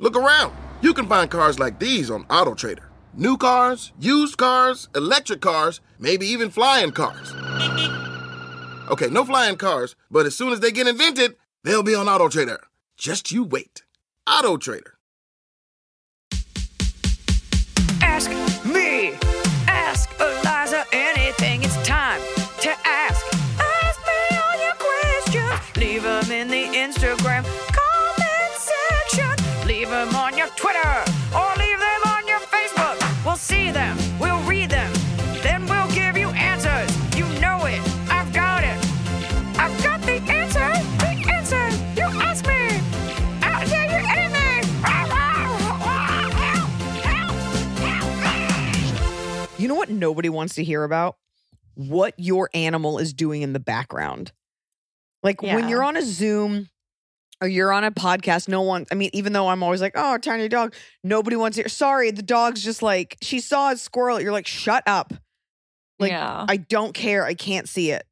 [0.00, 0.54] Look around.
[0.80, 2.84] You can find cars like these on AutoTrader.
[3.14, 7.34] New cars, used cars, electric cars, maybe even flying cars.
[8.92, 12.58] Okay, no flying cars, but as soon as they get invented, they'll be on AutoTrader.
[12.96, 13.82] Just you wait.
[14.28, 14.92] AutoTrader.
[18.00, 18.30] Ask
[18.64, 19.14] me.
[19.66, 21.64] Ask Eliza anything.
[21.64, 22.20] It's time
[22.60, 23.26] to ask.
[23.58, 25.76] Ask me all your questions.
[25.76, 27.17] Leave them in the Instagram
[49.88, 51.16] what nobody wants to hear about?
[51.74, 54.32] What your animal is doing in the background.
[55.22, 56.68] Like when you're on a Zoom
[57.40, 60.18] or you're on a podcast, no one, I mean, even though I'm always like, oh,
[60.18, 61.68] tiny dog, nobody wants to hear.
[61.68, 64.20] Sorry, the dog's just like, she saw a squirrel.
[64.20, 65.12] You're like, shut up.
[65.98, 66.46] Like, yeah.
[66.48, 67.24] I don't care.
[67.24, 68.04] I can't see it.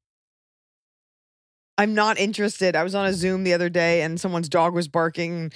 [1.79, 2.75] I'm not interested.
[2.75, 5.53] I was on a Zoom the other day and someone's dog was barking.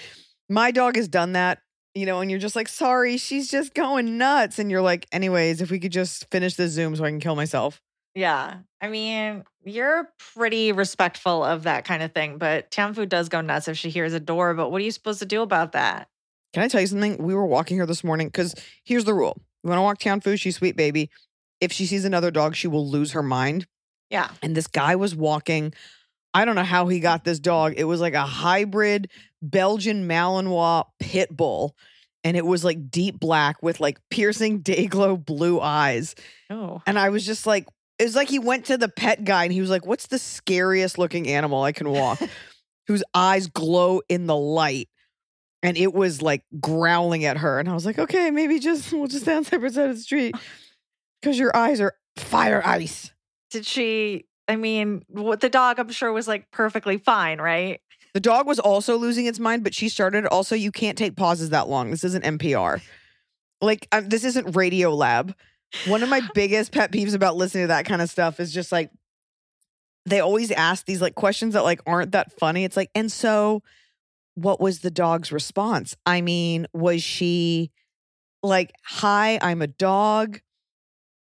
[0.48, 1.58] My dog has done that,
[1.94, 4.58] you know, and you're just like, sorry, she's just going nuts.
[4.58, 7.36] And you're like, anyways, if we could just finish the Zoom so I can kill
[7.36, 7.80] myself.
[8.14, 8.58] Yeah.
[8.80, 13.68] I mean, you're pretty respectful of that kind of thing, but Tianfu does go nuts
[13.68, 14.54] if she hears a door.
[14.54, 16.08] But what are you supposed to do about that?
[16.52, 17.18] Can I tell you something?
[17.18, 19.36] We were walking her this morning because here's the rule.
[19.62, 21.10] You want to walk Tianfu, she's sweet baby.
[21.60, 23.66] If she sees another dog, she will lose her mind.
[24.08, 24.30] Yeah.
[24.42, 25.74] And this guy was walking.
[26.32, 27.74] I don't know how he got this dog.
[27.76, 29.10] It was like a hybrid
[29.42, 31.74] Belgian Malinois pit bull.
[32.22, 36.14] And it was like deep black with like piercing day glow blue eyes.
[36.50, 36.82] Oh.
[36.86, 37.66] And I was just like,
[37.98, 40.18] it was like he went to the pet guy and he was like, What's the
[40.18, 42.20] scariest looking animal I can walk?
[42.86, 44.88] Whose eyes glow in the light.
[45.62, 47.58] And it was like growling at her.
[47.58, 50.02] And I was like, Okay, maybe just we'll just stay on separate side of the
[50.02, 50.34] street.
[51.20, 53.12] Because your eyes are fire ice.
[53.50, 54.24] Did she?
[54.50, 57.80] I mean, what the dog, I'm sure, was like perfectly fine, right?
[58.14, 60.26] The dog was also losing its mind, but she started.
[60.26, 61.92] Also, you can't take pauses that long.
[61.92, 62.82] This isn't NPR.
[63.60, 65.34] Like, um, this isn't Radiolab.
[65.86, 68.72] One of my biggest pet peeves about listening to that kind of stuff is just
[68.72, 68.90] like
[70.06, 72.64] they always ask these like questions that like aren't that funny.
[72.64, 73.62] It's like, and so
[74.34, 75.96] what was the dog's response?
[76.04, 77.70] I mean, was she
[78.42, 80.40] like, hi, I'm a dog?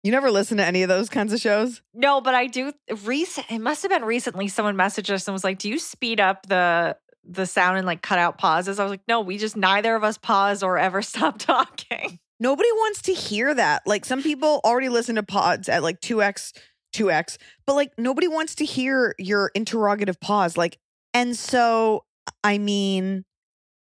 [0.07, 1.83] You never listen to any of those kinds of shows?
[1.93, 2.73] No, but I do.
[3.03, 3.51] Recent.
[3.51, 4.47] It must have been recently.
[4.47, 8.03] Someone messaged us and was like, "Do you speed up the the sound and like
[8.03, 11.03] cut out pauses?" I was like, "No, we just neither of us pause or ever
[11.03, 13.85] stop talking." Nobody wants to hear that.
[13.85, 16.53] Like some people already listen to pods at like 2x,
[16.95, 17.37] 2x,
[17.67, 20.57] but like nobody wants to hear your interrogative pause.
[20.57, 20.79] Like,
[21.15, 22.05] and so,
[22.45, 23.25] I mean,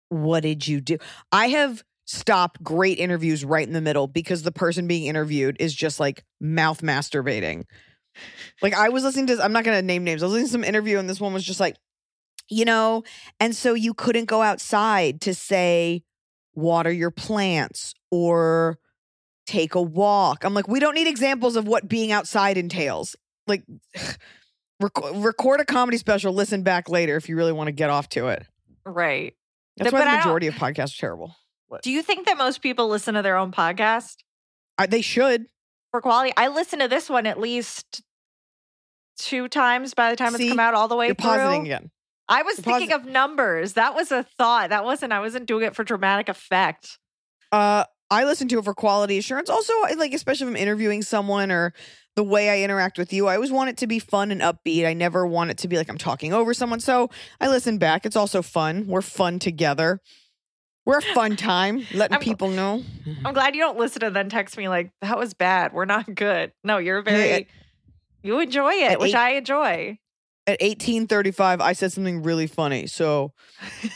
[0.08, 1.00] what did you do?
[1.34, 5.74] I have stopped great interviews right in the middle because the person being interviewed is
[5.74, 7.64] just like mouth masturbating.
[8.62, 10.22] Like I was listening to, I'm not going to name names.
[10.22, 11.76] I was listening to some interview and this one was just like,
[12.50, 13.04] you know,
[13.40, 16.04] and so you couldn't go outside to say,
[16.56, 18.78] water your plants or
[19.48, 20.44] take a walk.
[20.44, 23.16] I'm like, we don't need examples of what being outside entails.
[23.48, 23.64] Like,
[24.80, 28.10] rec- record a comedy special, listen back later if you really want to get off
[28.10, 28.46] to it.
[28.86, 29.34] Right.
[29.78, 31.36] That's But why the majority of podcasts are terrible.
[31.82, 34.18] Do you think that most people listen to their own podcast
[34.78, 35.46] I, they should.
[35.92, 36.34] for quality?
[36.38, 38.04] I listen to this one at least
[39.18, 41.30] two times by the time See, it's come out all the way You're through.
[41.30, 41.92] positing again.
[42.30, 43.74] I was You're thinking of numbers.
[43.74, 44.70] That was a thought.
[44.70, 45.14] That wasn't.
[45.14, 46.98] I wasn't doing it for dramatic effect.
[47.52, 49.50] Uh, I listen to it for quality assurance.
[49.50, 51.74] Also, I like especially if I'm interviewing someone or
[52.16, 54.86] the way I interact with you, I always want it to be fun and upbeat.
[54.86, 56.80] I never want it to be like I'm talking over someone.
[56.80, 57.10] So
[57.42, 58.06] I listen back.
[58.06, 58.86] It's also fun.
[58.88, 60.00] We're fun together.
[60.86, 62.84] We're a fun time, letting I'm- people know.
[63.24, 65.72] I'm glad you don't listen and then text me like that was bad.
[65.74, 66.52] We're not good.
[66.64, 67.32] No, you're very.
[67.32, 67.46] at-
[68.22, 69.98] you enjoy it, which eight- I enjoy.
[70.46, 72.88] At 1835, I said something really funny.
[72.88, 73.32] So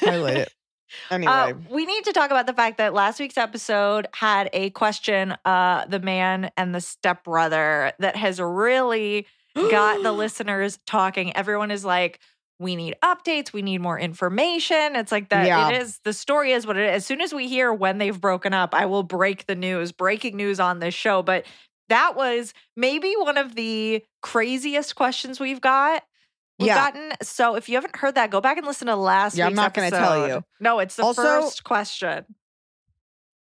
[0.01, 0.53] highlight it.
[1.11, 4.69] Anyway, Uh, we need to talk about the fact that last week's episode had a
[4.69, 11.35] question, uh, the man and the stepbrother, that has really got the listeners talking.
[11.35, 12.19] Everyone is like,
[12.59, 14.95] we need updates, we need more information.
[14.95, 15.69] It's like that Yeah.
[15.69, 16.95] it is the story is what it is.
[16.97, 20.35] As soon as we hear when they've broken up, I will break the news, breaking
[20.35, 21.21] news on this show.
[21.21, 21.45] But
[21.89, 26.03] that was maybe one of the craziest questions we've got.
[26.59, 26.75] We've Yeah.
[26.91, 29.53] gotten so if you haven't heard that, go back and listen to last Yeah, I'm
[29.53, 30.43] not gonna tell you.
[30.59, 32.25] No, it's the Also- first question.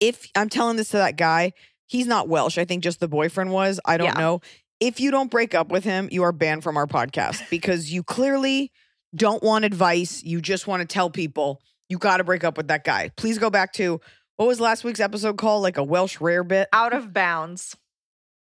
[0.00, 1.52] if I'm telling this to that guy,
[1.86, 2.58] he's not Welsh.
[2.58, 3.78] I think just the boyfriend was.
[3.84, 4.20] I don't Yeah.
[4.20, 4.40] know.
[4.80, 8.02] If you don't break up with him, you are banned from our podcast because you
[8.02, 8.72] clearly
[9.14, 10.22] don't want advice.
[10.22, 13.10] You just want to tell people you got to break up with that guy.
[13.16, 14.00] Please go back to
[14.36, 15.62] what was last week's episode called?
[15.62, 16.66] Like a Welsh rarebit.
[16.72, 17.76] Out of bounds.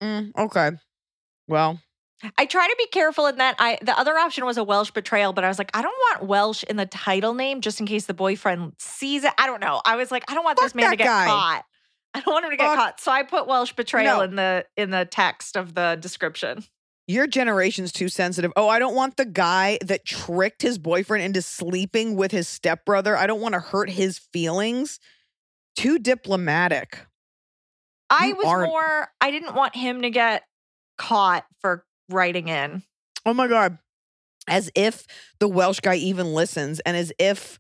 [0.02, 0.72] Mm, okay.
[1.48, 1.80] Well,
[2.38, 5.34] I try to be careful in that I the other option was a Welsh betrayal,
[5.34, 8.06] but I was like, I don't want Welsh in the title name just in case
[8.06, 9.34] the boyfriend sees it.
[9.38, 9.82] I don't know.
[9.86, 11.26] I was like, I don't want this Fuck man to get guy.
[11.26, 11.64] caught.
[12.14, 13.00] I don't want him to get Fuck- caught.
[13.02, 14.24] So I put Welsh betrayal No.
[14.24, 16.64] in the in the text of the description.
[17.12, 18.52] Your generation's too sensitive.
[18.56, 23.16] Oh, I don't want the guy that tricked his boyfriend into sleeping with his stepbrother.
[23.18, 25.00] I don't want to hurt his feelings.
[25.76, 27.00] Too diplomatic.
[28.10, 30.44] I You was aren't- more I didn't want him to get
[30.98, 32.84] caught for writing in.
[33.26, 33.78] Oh my God.
[34.48, 35.06] As if
[35.40, 37.60] the Welsh guy even listens and as if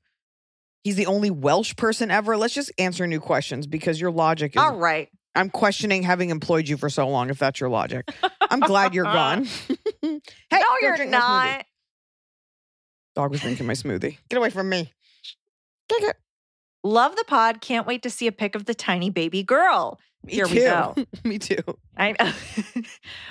[0.84, 2.36] he's the only Welsh person ever.
[2.38, 4.62] Let's just answer new questions because your logic is.
[4.62, 5.08] All right.
[5.36, 8.10] I'm questioning having employed you for so long if that's your logic.
[8.52, 9.46] I'm glad you're gone.
[10.02, 10.20] hey,
[10.52, 11.56] no, you're drink my smoothie.
[11.58, 11.66] not.
[13.16, 14.18] Dog was drinking my smoothie.
[14.30, 14.94] Get away from me.
[15.90, 16.16] Take it.
[16.84, 17.62] Love the pod.
[17.62, 20.00] Can't wait to see a pic of the tiny baby girl.
[20.24, 20.54] Me Here too.
[20.54, 20.96] we go.
[21.24, 21.64] me too.
[21.98, 22.16] I.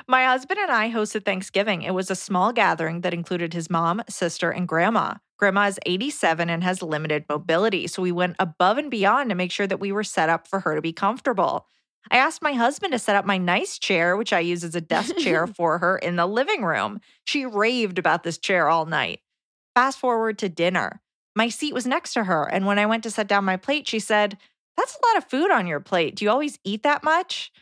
[0.09, 1.83] My husband and I hosted Thanksgiving.
[1.83, 5.15] It was a small gathering that included his mom, sister, and grandma.
[5.39, 9.51] Grandma is 87 and has limited mobility, so we went above and beyond to make
[9.53, 11.67] sure that we were set up for her to be comfortable.
[12.11, 14.81] I asked my husband to set up my nice chair, which I use as a
[14.81, 17.01] desk chair for her in the living room.
[17.25, 19.21] She raved about this chair all night.
[19.75, 21.01] Fast forward to dinner.
[21.37, 23.87] My seat was next to her, and when I went to set down my plate,
[23.87, 24.37] she said,
[24.77, 26.17] That's a lot of food on your plate.
[26.17, 27.53] Do you always eat that much?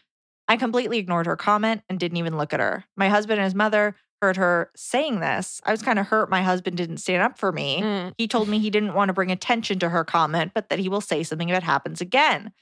[0.48, 2.84] I completely ignored her comment and didn't even look at her.
[2.96, 5.60] My husband and his mother heard her saying this.
[5.64, 7.82] I was kind of hurt my husband didn't stand up for me.
[7.82, 8.14] Mm.
[8.18, 10.88] He told me he didn't want to bring attention to her comment, but that he
[10.88, 12.52] will say something if it happens again.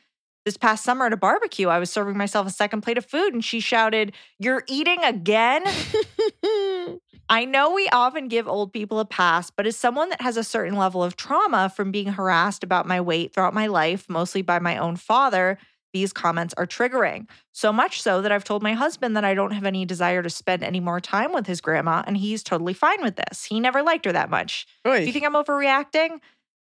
[0.47, 3.35] This past summer at a barbecue, I was serving myself a second plate of food
[3.35, 5.65] and she shouted, You're eating again?
[7.29, 10.45] I know we often give old people a pass, but as someone that has a
[10.45, 14.61] certain level of trauma from being harassed about my weight throughout my life, mostly by
[14.61, 15.59] my own father,
[15.93, 17.27] these comments are triggering.
[17.53, 20.31] So much so that I've told my husband that I don't have any desire to
[20.31, 23.45] spend any more time with his grandma, and he's totally fine with this.
[23.47, 24.67] He never liked her that much.
[25.01, 26.21] Do you think I'm overreacting?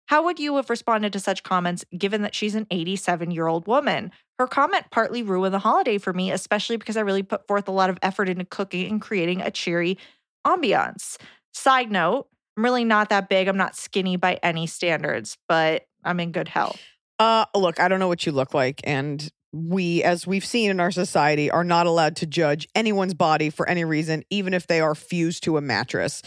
[0.07, 3.68] How would you have responded to such comments given that she's an 87 year old
[3.68, 4.12] woman?
[4.39, 7.71] Her comment partly ruined the holiday for me, especially because I really put forth a
[7.71, 9.98] lot of effort into cooking and creating a cheery
[10.45, 11.18] ambiance.
[11.53, 12.27] Side note,
[12.57, 13.48] I'm really not that big.
[13.48, 16.81] I'm not skinny by any standards, but I'm in good health.
[17.19, 20.80] Uh, look, I don't know what you look like, and we, as we've seen in
[20.80, 24.80] our society, are not allowed to judge anyone's body for any reason, even if they
[24.80, 26.21] are fused to a mattress.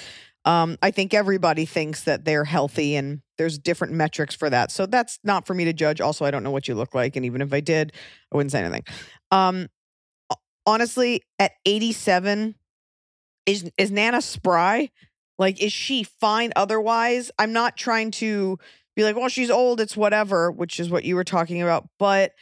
[0.44, 4.70] Um, I think everybody thinks that they're healthy, and there's different metrics for that.
[4.70, 6.00] So that's not for me to judge.
[6.00, 7.92] Also, I don't know what you look like, and even if I did,
[8.32, 8.84] I wouldn't say anything.
[9.30, 9.68] Um,
[10.66, 12.54] honestly, at 87,
[13.46, 14.90] is is Nana spry?
[15.38, 17.30] Like, is she fine otherwise?
[17.38, 18.58] I'm not trying to
[18.94, 21.88] be like, well, she's old, it's whatever, which is what you were talking about.
[21.98, 22.32] But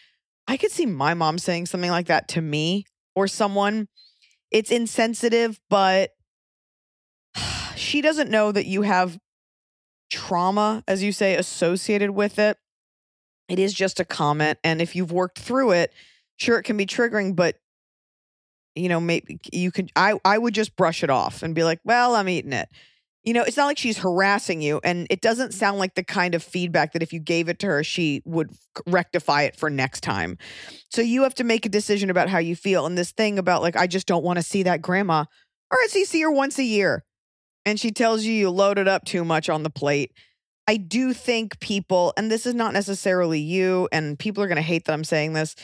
[0.47, 3.88] I could see my mom saying something like that to me or someone.
[4.50, 6.11] It's insensitive, but
[7.76, 9.19] she doesn't know that you have
[10.11, 12.59] trauma, as you say, associated with it.
[13.49, 14.59] It is just a comment.
[14.62, 15.93] And if you've worked through it,
[16.37, 17.57] sure, it can be triggering, but
[18.75, 21.81] you know, maybe you can, I, I would just brush it off and be like,
[21.85, 22.69] well, I'm eating it.
[23.23, 24.81] You know, it's not like she's harassing you.
[24.83, 27.67] And it doesn't sound like the kind of feedback that if you gave it to
[27.67, 28.50] her, she would
[28.87, 30.38] rectify it for next time.
[30.88, 32.87] So you have to make a decision about how you feel.
[32.87, 35.25] And this thing about like, I just don't want to see that grandma.
[35.71, 37.05] All right, so you see her once a year
[37.64, 40.12] and she tells you you loaded up too much on the plate.
[40.66, 44.62] I do think people, and this is not necessarily you, and people are going to
[44.62, 45.57] hate that I'm saying this.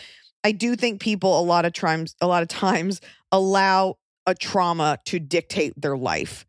[0.45, 3.01] I do think people a lot of times, a lot of times,
[3.31, 6.45] allow a trauma to dictate their life.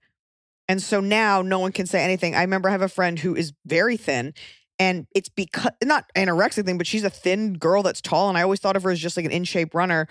[0.68, 2.36] And so now no one can say anything.
[2.36, 4.34] I remember I have a friend who is very thin,
[4.77, 8.44] and it's because not anorexic thing, but she's a thin girl that's tall, and I
[8.44, 10.08] always thought of her as just like an in shape runner.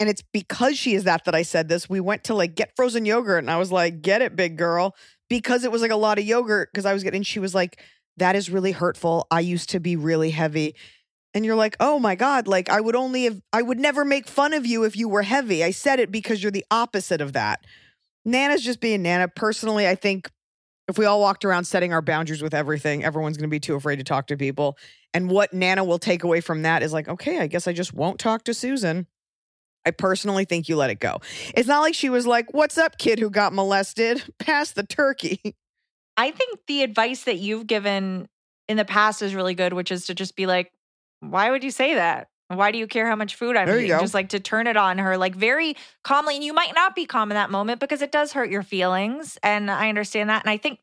[0.00, 1.88] And it's because she is that that I said this.
[1.88, 4.94] We went to like get frozen yogurt, and I was like, "Get it, big girl,"
[5.30, 6.70] because it was like a lot of yogurt.
[6.72, 7.80] Because I was getting, she was like,
[8.16, 9.26] "That is really hurtful.
[9.30, 10.74] I used to be really heavy."
[11.36, 14.28] And you're like, oh my God, like I would only have, I would never make
[14.28, 15.64] fun of you if you were heavy.
[15.64, 17.64] I said it because you're the opposite of that.
[18.24, 19.26] Nana's just being Nana.
[19.26, 20.30] Personally, I think
[20.86, 23.74] If we all walked around setting our boundaries with everything, everyone's going to be too
[23.74, 24.76] afraid to talk to people.
[25.14, 27.94] And what Nana will take away from that is like, okay, I guess I just
[27.94, 29.06] won't talk to Susan.
[29.86, 31.20] I personally think you let it go.
[31.54, 34.22] It's not like she was like, What's up, kid who got molested?
[34.38, 35.56] Pass the turkey.
[36.16, 38.28] I think the advice that you've given
[38.68, 40.72] in the past is really good, which is to just be like,
[41.20, 42.28] why would you say that?
[42.48, 43.98] Why do you care how much food I'm There eating?
[43.98, 46.34] Just like to turn it on her, like very calmly.
[46.36, 49.38] And you might not be calm in that moment because it does hurt your feelings.
[49.42, 50.42] And I understand that.
[50.42, 50.78] And I think,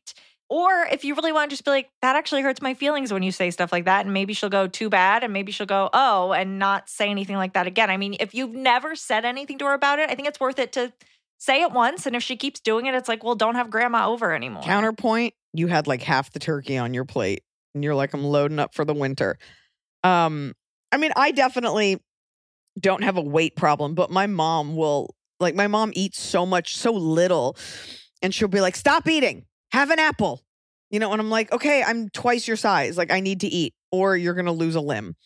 [0.52, 3.22] or if you really want to just be like, that actually hurts my feelings when
[3.22, 4.04] you say stuff like that.
[4.04, 5.24] And maybe she'll go too bad.
[5.24, 7.88] And maybe she'll go, oh, and not say anything like that again.
[7.88, 10.58] I mean, if you've never said anything to her about it, I think it's worth
[10.58, 10.92] it to
[11.38, 12.04] say it once.
[12.04, 14.62] And if she keeps doing it, it's like, well, don't have grandma over anymore.
[14.62, 17.42] Counterpoint, you had like half the turkey on your plate
[17.74, 19.38] and you're like, I'm loading up for the winter.
[20.04, 20.52] Um,
[20.92, 21.98] I mean, I definitely
[22.78, 26.76] don't have a weight problem, but my mom will like my mom eats so much,
[26.76, 27.56] so little,
[28.20, 30.40] and she'll be like, Stop eating, have an apple.
[30.90, 32.98] You know, and I'm like, okay, I'm twice your size.
[32.98, 35.16] Like, I need to eat, or you're gonna lose a limb.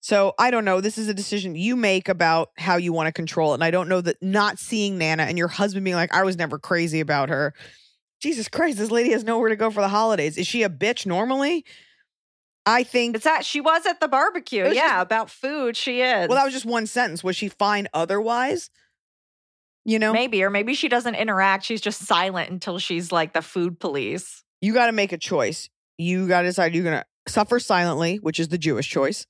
[0.00, 0.80] So I don't know.
[0.80, 3.54] This is a decision you make about how you want to control it.
[3.54, 6.36] And I don't know that not seeing Nana and your husband being like, I was
[6.36, 7.54] never crazy about her.
[8.20, 10.36] Jesus Christ, this lady has nowhere to go for the holidays.
[10.36, 11.64] Is she a bitch normally?
[12.66, 14.64] I think It's that she was at the barbecue.
[14.72, 15.76] Yeah, just- about food.
[15.76, 16.28] She is.
[16.28, 17.24] well, that was just one sentence.
[17.24, 18.70] Was she fine otherwise?
[19.84, 21.64] You know, maybe, or maybe she doesn't interact.
[21.64, 24.44] She's just silent until she's like the food police.
[24.60, 25.68] you got to make a choice.
[25.98, 29.26] You got to decide you're going to suffer silently, which is the Jewish choice,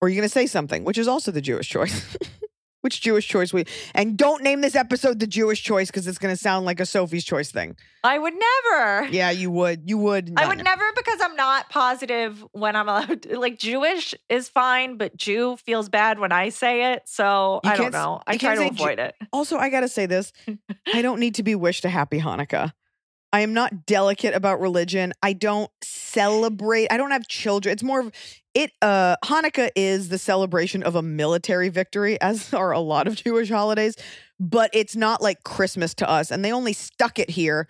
[0.00, 2.16] or you're going to say something, which is also the Jewish choice.
[2.84, 3.64] which Jewish choice we
[3.94, 6.86] and don't name this episode the Jewish choice because it's going to sound like a
[6.86, 7.76] Sophie's choice thing.
[8.04, 9.06] I would never.
[9.06, 9.88] Yeah, you would.
[9.88, 10.34] You would.
[10.36, 13.22] I would never because I'm not positive when I'm allowed.
[13.22, 17.04] To, like Jewish is fine, but Jew feels bad when I say it.
[17.06, 18.20] So You I don't know.
[18.26, 19.14] I try to Ju- avoid it.
[19.32, 20.32] Also, I got to say this.
[20.92, 22.72] I don't need to be wished a happy Hanukkah.
[23.32, 25.12] I am not delicate about religion.
[25.22, 26.88] I don't celebrate.
[26.92, 27.72] I don't have children.
[27.72, 28.12] It's more of
[28.54, 33.16] it uh Hanukkah is the celebration of a military victory as are a lot of
[33.16, 33.96] Jewish holidays,
[34.40, 37.66] but it's not like Christmas to us and they only stuck it here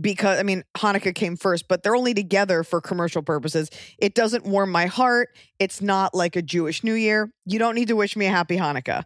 [0.00, 3.70] because I mean Hanukkah came first, but they're only together for commercial purposes.
[3.98, 5.30] It doesn't warm my heart.
[5.58, 7.32] It's not like a Jewish New Year.
[7.46, 9.04] You don't need to wish me a happy Hanukkah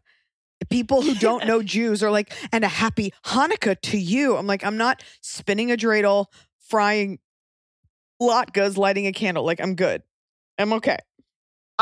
[0.70, 4.36] people who don't know Jews are like, and a happy Hanukkah to you.
[4.36, 6.26] I'm like, I'm not spinning a dreidel,
[6.68, 7.18] frying
[8.20, 9.44] latkes, lighting a candle.
[9.44, 10.02] Like, I'm good.
[10.58, 10.98] I'm okay.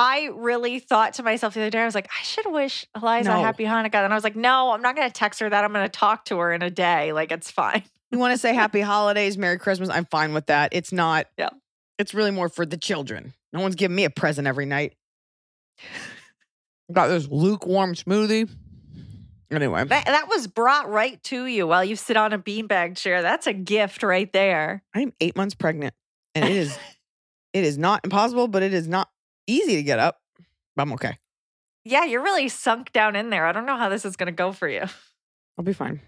[0.03, 3.31] I really thought to myself the other day, I was like, I should wish Eliza
[3.31, 3.43] a No.
[3.43, 3.97] happy Hanukkah.
[4.03, 5.63] And I was like, no, I'm not going to text her that.
[5.63, 7.13] I'm going to talk to her in a day.
[7.13, 7.83] Like, it's fine.
[8.11, 9.91] You want to say happy holidays, Merry Christmas?
[9.91, 10.71] I'm fine with that.
[10.73, 11.51] It's not, Yeah.
[11.99, 13.35] it's really more for the children.
[13.53, 14.95] No one's giving me a present every night.
[16.91, 18.49] Got this lukewarm smoothie.
[19.51, 23.21] Anyway, That, that was brought right to you while you sit on a beanbag chair.
[23.21, 24.83] That's a gift right there.
[24.95, 25.93] I'm eight months pregnant,
[26.35, 26.79] and it is,
[27.53, 29.09] it is not impossible, but it is not
[29.51, 30.21] easy to get up.
[30.77, 31.19] But I'm okay.
[31.85, 33.47] Yeah, you're really sunk down in there.
[33.47, 34.85] I don't know how this is going to go for you.
[35.59, 36.01] I'll be fine.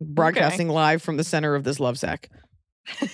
[0.00, 2.30] Broadcasting live from the center of this love sack.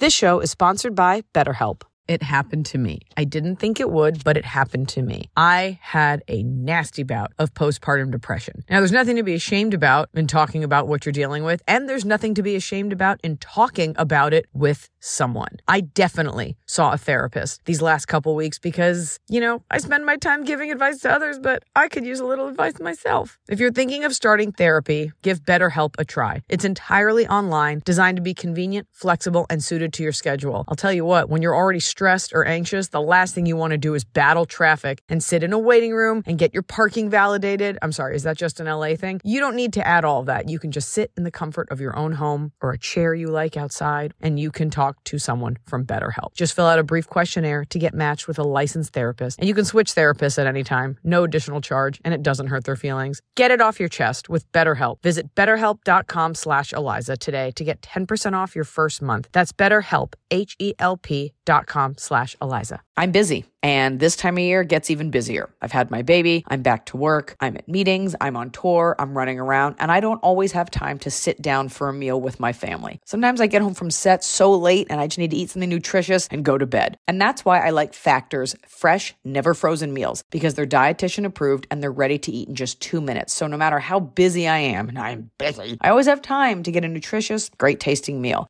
[0.00, 1.82] This show is sponsored by BetterHelp.
[2.10, 3.02] It happened to me.
[3.16, 5.30] I didn't think it would, but it happened to me.
[5.36, 8.64] I had a nasty bout of postpartum depression.
[8.68, 11.88] Now, there's nothing to be ashamed about in talking about what you're dealing with, and
[11.88, 15.58] there's nothing to be ashamed about in talking about it with someone.
[15.68, 20.16] I definitely saw a therapist these last couple weeks because, you know, I spend my
[20.16, 23.38] time giving advice to others, but I could use a little advice myself.
[23.48, 26.42] If you're thinking of starting therapy, give BetterHelp a try.
[26.48, 30.64] It's entirely online, designed to be convenient, flexible, and suited to your schedule.
[30.66, 33.72] I'll tell you what, when you're already stressed or anxious, the last thing you want
[33.72, 37.10] to do is battle traffic and sit in a waiting room and get your parking
[37.10, 37.76] validated.
[37.82, 39.20] I'm sorry, is that just an LA thing?
[39.22, 40.48] You don't need to add all that.
[40.48, 43.26] You can just sit in the comfort of your own home or a chair you
[43.26, 46.32] like outside, and you can talk to someone from BetterHelp.
[46.34, 49.54] Just fill out a brief questionnaire to get matched with a licensed therapist, and you
[49.54, 53.20] can switch therapists at any time, no additional charge, and it doesn't hurt their feelings.
[53.36, 55.02] Get it off your chest with BetterHelp.
[55.02, 59.28] Visit betterhelp.com slash Eliza today to get 10% off your first month.
[59.32, 62.80] That's betterhelp, H-E-L-P com slash Eliza.
[62.96, 65.48] I'm busy, and this time of year gets even busier.
[65.62, 69.16] I've had my baby, I'm back to work, I'm at meetings, I'm on tour, I'm
[69.16, 72.38] running around, and I don't always have time to sit down for a meal with
[72.38, 73.00] my family.
[73.06, 75.68] Sometimes I get home from set so late and I just need to eat something
[75.68, 76.98] nutritious and go to bed.
[77.08, 81.82] And that's why I like Factor's fresh, never frozen meals because they're dietitian approved and
[81.82, 83.32] they're ready to eat in just two minutes.
[83.32, 86.70] So no matter how busy I am, and I'm busy, I always have time to
[86.70, 88.46] get a nutritious, great tasting meal.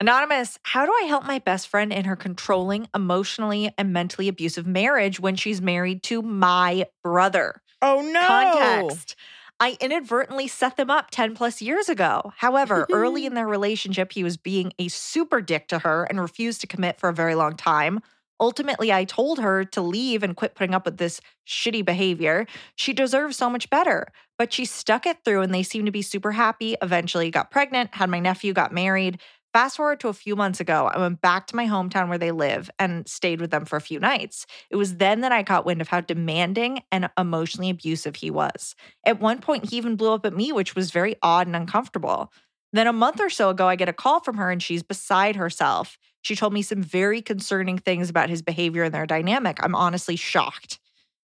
[0.00, 4.64] Anonymous, how do I help my best friend in her controlling, emotionally, and mentally abusive
[4.64, 7.60] marriage when she's married to my brother?
[7.82, 8.20] Oh no.
[8.26, 9.16] Context.
[9.60, 12.32] I inadvertently set them up 10 plus years ago.
[12.36, 16.60] However, early in their relationship, he was being a super dick to her and refused
[16.60, 18.00] to commit for a very long time.
[18.40, 22.46] Ultimately, I told her to leave and quit putting up with this shitty behavior.
[22.76, 24.06] She deserves so much better,
[24.38, 26.76] but she stuck it through and they seemed to be super happy.
[26.80, 29.18] Eventually, got pregnant, had my nephew, got married.
[29.54, 32.32] Fast forward to a few months ago, I went back to my hometown where they
[32.32, 34.46] live and stayed with them for a few nights.
[34.70, 38.74] It was then that I caught wind of how demanding and emotionally abusive he was.
[39.04, 42.30] At one point, he even blew up at me, which was very odd and uncomfortable.
[42.74, 45.36] Then a month or so ago, I get a call from her and she's beside
[45.36, 45.96] herself.
[46.20, 49.58] She told me some very concerning things about his behavior and their dynamic.
[49.62, 50.78] I'm honestly shocked.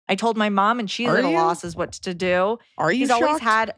[0.08, 1.36] I told my mom, and she's Are at a you?
[1.36, 2.58] loss as what to do.
[2.76, 3.74] Are you He's always had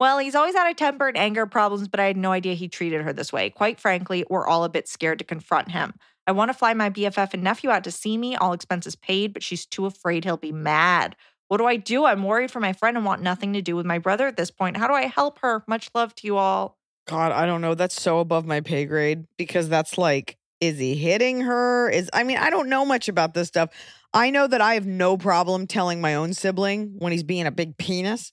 [0.00, 2.68] well, he's always had a temper and anger problems, but I had no idea he
[2.68, 3.50] treated her this way.
[3.50, 5.94] Quite frankly, we're all a bit scared to confront him.
[6.26, 9.32] I want to fly my BFF and nephew out to see me, all expenses paid,
[9.32, 11.16] but she's too afraid he'll be mad.
[11.48, 12.04] What do I do?
[12.04, 14.50] I'm worried for my friend and want nothing to do with my brother at this
[14.50, 14.76] point.
[14.76, 15.64] How do I help her?
[15.66, 16.76] Much love to you all.
[17.06, 17.74] God, I don't know.
[17.74, 21.88] That's so above my pay grade because that's like, is he hitting her?
[21.88, 23.70] Is I mean, I don't know much about this stuff.
[24.12, 27.50] I know that I have no problem telling my own sibling when he's being a
[27.50, 28.32] big penis.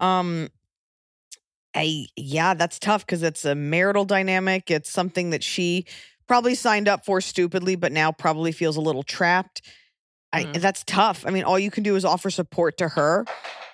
[0.00, 0.48] Um
[1.74, 4.70] I yeah, that's tough because it's a marital dynamic.
[4.70, 5.86] It's something that she
[6.26, 9.62] probably signed up for stupidly, but now probably feels a little trapped.
[10.32, 10.60] I, Mhm.
[10.60, 11.24] that's tough.
[11.26, 13.24] I mean, all you can do is offer support to her.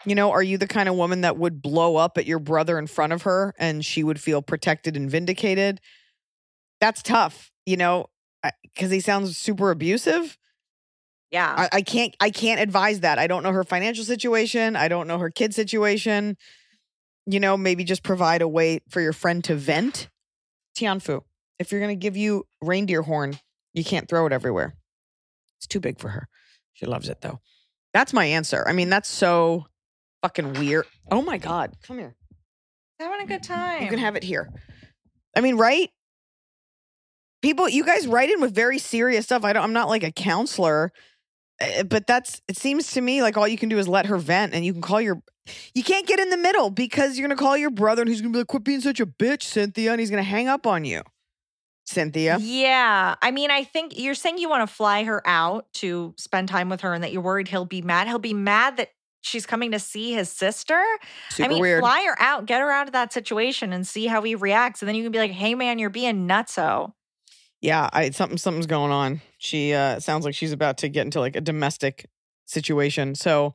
[0.04, 2.78] You know, are you the kind of woman that would blow up at your brother
[2.78, 5.80] in front of her and she would feel protected and vindicated?
[6.80, 8.06] That's tough, you know,
[8.62, 10.38] because he sounds super abusive.
[11.30, 11.54] Yeah.
[11.56, 13.18] I, I can't I can't advise that.
[13.18, 14.74] I don't know her financial situation.
[14.76, 16.36] I don't know her kid situation.
[17.30, 20.08] You know, maybe just provide a way for your friend to vent.
[20.76, 21.20] Tianfu,
[21.60, 23.38] if you're gonna give you reindeer horn,
[23.72, 24.74] you can't throw it everywhere.
[25.58, 26.26] It's too big for her.
[26.72, 27.38] She loves it though.
[27.94, 28.64] That's my answer.
[28.66, 29.66] I mean, that's so
[30.22, 30.86] fucking weird.
[31.08, 32.16] Oh my god, come here.
[32.98, 33.84] Having a good time.
[33.84, 34.50] You can have it here.
[35.36, 35.90] I mean, right?
[37.42, 39.44] People, you guys write in with very serious stuff.
[39.44, 39.62] I don't.
[39.62, 40.90] I'm not like a counselor,
[41.60, 42.40] Eh, but that's.
[42.48, 44.72] It seems to me like all you can do is let her vent, and you
[44.72, 45.22] can call your.
[45.74, 48.32] You can't get in the middle because you're gonna call your brother, and he's gonna
[48.32, 51.02] be like, "Quit being such a bitch, Cynthia," and he's gonna hang up on you,
[51.84, 52.38] Cynthia.
[52.40, 53.16] Yeah.
[53.20, 56.68] I mean, I think you're saying you want to fly her out to spend time
[56.68, 58.06] with her and that you're worried he'll be mad.
[58.06, 58.90] He'll be mad that
[59.22, 60.82] she's coming to see his sister.
[61.30, 61.80] Super I mean, weird.
[61.80, 64.82] fly her out, get her out of that situation and see how he reacts.
[64.82, 66.92] And then you can be like, hey, man, you're being nutso.
[67.60, 69.20] Yeah, I something something's going on.
[69.38, 72.06] She uh sounds like she's about to get into like a domestic
[72.46, 73.14] situation.
[73.14, 73.54] So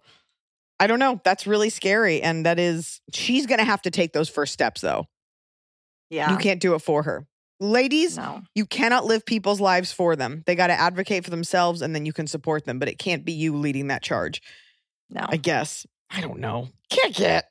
[0.80, 1.20] I don't know.
[1.24, 2.22] That's really scary.
[2.22, 5.08] And that is she's gonna have to take those first steps though.
[6.10, 6.32] Yeah.
[6.32, 7.26] You can't do it for her.
[7.60, 8.42] Ladies, No.
[8.54, 10.44] you cannot live people's lives for them.
[10.46, 13.24] They got to advocate for themselves and then you can support them, but it can't
[13.24, 14.42] be you leading that charge.
[15.10, 15.26] No.
[15.28, 15.88] I guess.
[16.12, 16.68] I don't know.
[16.90, 17.50] Can't get.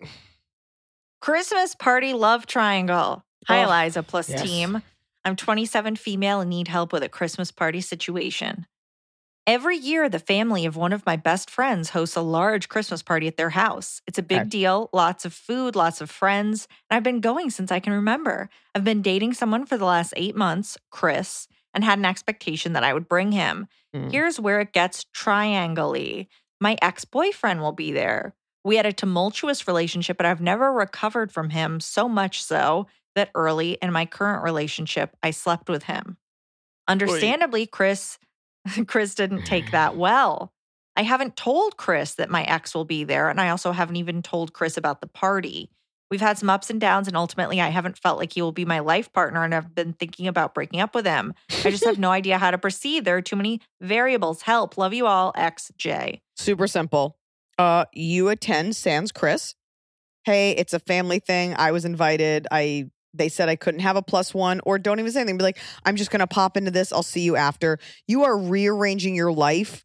[1.20, 3.24] Christmas party love triangle.
[3.48, 4.42] Hi, Oh, Eliza plus yes.
[4.42, 4.82] team.
[5.24, 8.66] I'm 27 female and need help with a Christmas party situation.
[9.46, 13.26] Every year, the family of one of my best friends hosts a large Christmas party
[13.26, 14.00] at their house.
[14.06, 14.48] It's a big Okay.
[14.48, 18.48] deal, lots of food, lots of friends, and I've been going since I can remember.
[18.74, 22.84] I've been dating someone for the last eight months, Chris, and had an expectation that
[22.84, 23.66] I would bring him.
[23.94, 24.10] Mm.
[24.10, 25.94] Here's where it gets triangle
[26.58, 28.34] My ex boyfriend will be there.
[28.64, 33.30] We had a tumultuous relationship, but I've never recovered from him so much so that
[33.34, 36.16] early in my current relationship, I slept with him.
[36.88, 38.18] Understandably, Chris
[38.86, 40.52] Chris didn't take that well.
[40.96, 44.22] I haven't told Chris that my ex will be there, and I also haven't even
[44.22, 45.70] told Chris about the party.
[46.10, 48.64] We've had some ups and downs, and ultimately, I haven't felt like he will be
[48.64, 51.34] my life partner, and I've been thinking about breaking up with him.
[51.64, 53.04] I just have no idea how to proceed.
[53.04, 54.42] There are too many variables.
[54.42, 54.78] Help.
[54.78, 55.32] Love you all.
[55.32, 56.20] XJ.
[56.36, 57.16] Super simple.
[57.58, 59.54] Uh, you attend Sans Chris.
[60.24, 61.54] Hey, it's a family thing.
[61.56, 62.46] I was invited.
[62.50, 65.38] I they said I couldn't have a plus one, or don't even say anything.
[65.38, 66.92] Be like, I'm just gonna pop into this.
[66.92, 67.78] I'll see you after.
[68.06, 69.84] You are rearranging your life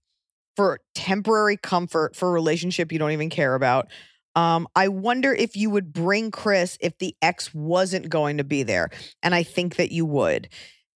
[0.56, 3.88] for temporary comfort for a relationship you don't even care about.
[4.36, 8.64] Um, I wonder if you would bring Chris if the ex wasn't going to be
[8.64, 8.90] there,
[9.24, 10.50] and I think that you would.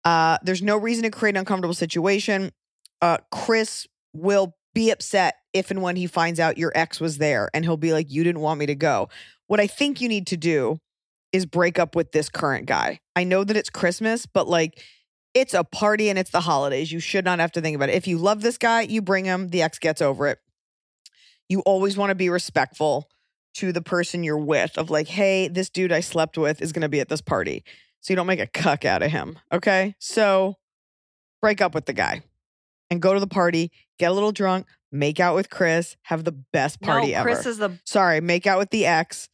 [0.04, 2.50] Uh, there's no reason to create an uncomfortable situation.
[3.00, 7.50] Uh, Chris will be upset if and when he finds out your ex was there
[7.52, 9.08] and he'll be like, You didn't want me to go.
[9.46, 10.78] What I think you need to do
[11.32, 13.00] is break up with this current guy.
[13.16, 14.82] I know that it's Christmas, but like
[15.34, 16.92] it's a party and it's the holidays.
[16.92, 17.94] You should not have to think about it.
[17.94, 20.38] If you love this guy, you bring him, the ex gets over it.
[21.48, 23.08] You always want to be respectful
[23.54, 26.82] to the person you're with, of like, Hey, this dude I slept with is going
[26.82, 27.64] to be at this party.
[28.00, 29.38] So you don't make a cuck out of him.
[29.52, 29.94] Okay.
[29.98, 30.56] So
[31.40, 32.22] break up with the guy
[32.90, 36.32] and go to the party, get a little drunk, make out with Chris, have the
[36.32, 37.28] best party no, ever.
[37.28, 39.28] Chris is the Sorry, make out with the ex,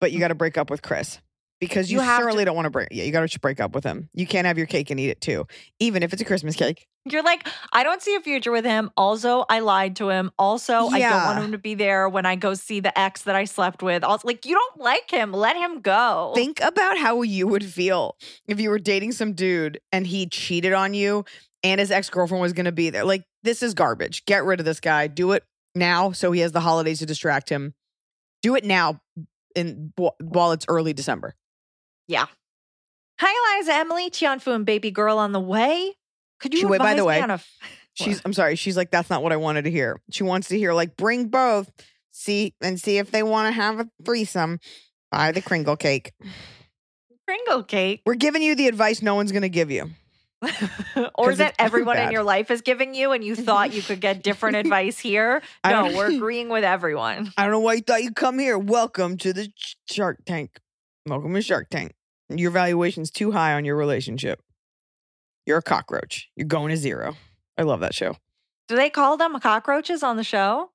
[0.00, 0.20] but you mm.
[0.20, 1.20] got to break up with Chris
[1.60, 2.88] because you, You to- certainly don't want to break.
[2.90, 4.08] Yeah, you got to break up with him.
[4.14, 5.46] You can't have your cake and eat it too,
[5.78, 6.86] even if it's a Christmas cake.
[7.06, 8.90] You're like, I don't see a future with him.
[8.96, 10.30] Also, I lied to him.
[10.38, 13.34] Also, I don't want him to be there when I go see the ex that
[13.34, 14.04] I slept with.
[14.04, 15.32] Also, like, you don't like him.
[15.32, 16.32] Let him go.
[16.34, 20.74] Think about how you would feel if you were dating some dude and he cheated
[20.74, 21.24] on you
[21.62, 23.04] and his ex girlfriend was going to be there.
[23.04, 24.24] Like, this is garbage.
[24.26, 25.06] Get rid of this guy.
[25.06, 25.44] Do it
[25.74, 27.74] now so he has the holidays to distract him.
[28.42, 29.00] Do it now
[29.54, 31.34] in while it's early December.
[32.10, 32.26] Yeah.
[33.20, 35.94] Hi, Eliza, Emily, Tianfu, and baby girl on the way.
[36.40, 37.48] Could you She- wait, by the way, on a f-
[37.94, 40.00] She's I'm sorry, she's like that's not what I wanted to hear.
[40.10, 41.70] She wants to hear like bring both,
[42.12, 44.58] see and see if they want to have a threesome.
[45.10, 46.12] Buy the Kringle cake.
[47.26, 48.02] Pringle cake?
[48.06, 49.90] We're giving you the advice no one's going to give you.
[51.14, 54.22] or that everyone in your life is giving you and you thought you could get
[54.22, 55.42] different advice here?
[55.64, 57.30] No, we're agreeing with everyone.
[57.36, 58.58] I don't know why you thought you'd come here.
[58.58, 59.48] Welcome to the
[59.90, 60.58] Shark Tank.
[61.06, 61.92] Welcome to Shark Tank.
[62.38, 64.40] Your valuation's too high on your relationship.
[65.46, 66.28] You're a cockroach.
[66.36, 67.16] You're going to zero.
[67.58, 68.16] I love that show.
[68.68, 70.70] Do they call them cockroaches on the show?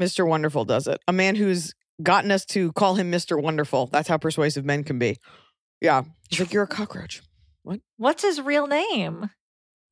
[0.00, 0.26] Mr.
[0.26, 1.00] Wonderful does it.
[1.06, 3.40] A man who's gotten us to call him Mr.
[3.40, 3.86] Wonderful.
[3.86, 5.18] That's how persuasive men can be.
[5.80, 6.02] Yeah.
[6.28, 7.22] He's like, you're a cockroach.
[7.62, 7.80] What?
[7.96, 9.30] What's his real name?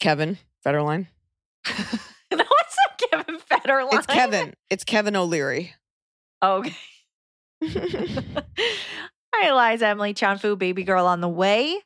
[0.00, 1.08] Kevin Federline.
[1.68, 1.74] no,
[2.30, 3.92] it's not Kevin Federline.
[3.92, 4.54] It's Kevin.
[4.70, 5.74] It's Kevin O'Leary.
[6.42, 6.74] Okay.
[9.38, 11.78] Hi, Eliza, Emily, Tianfu, baby girl on the way.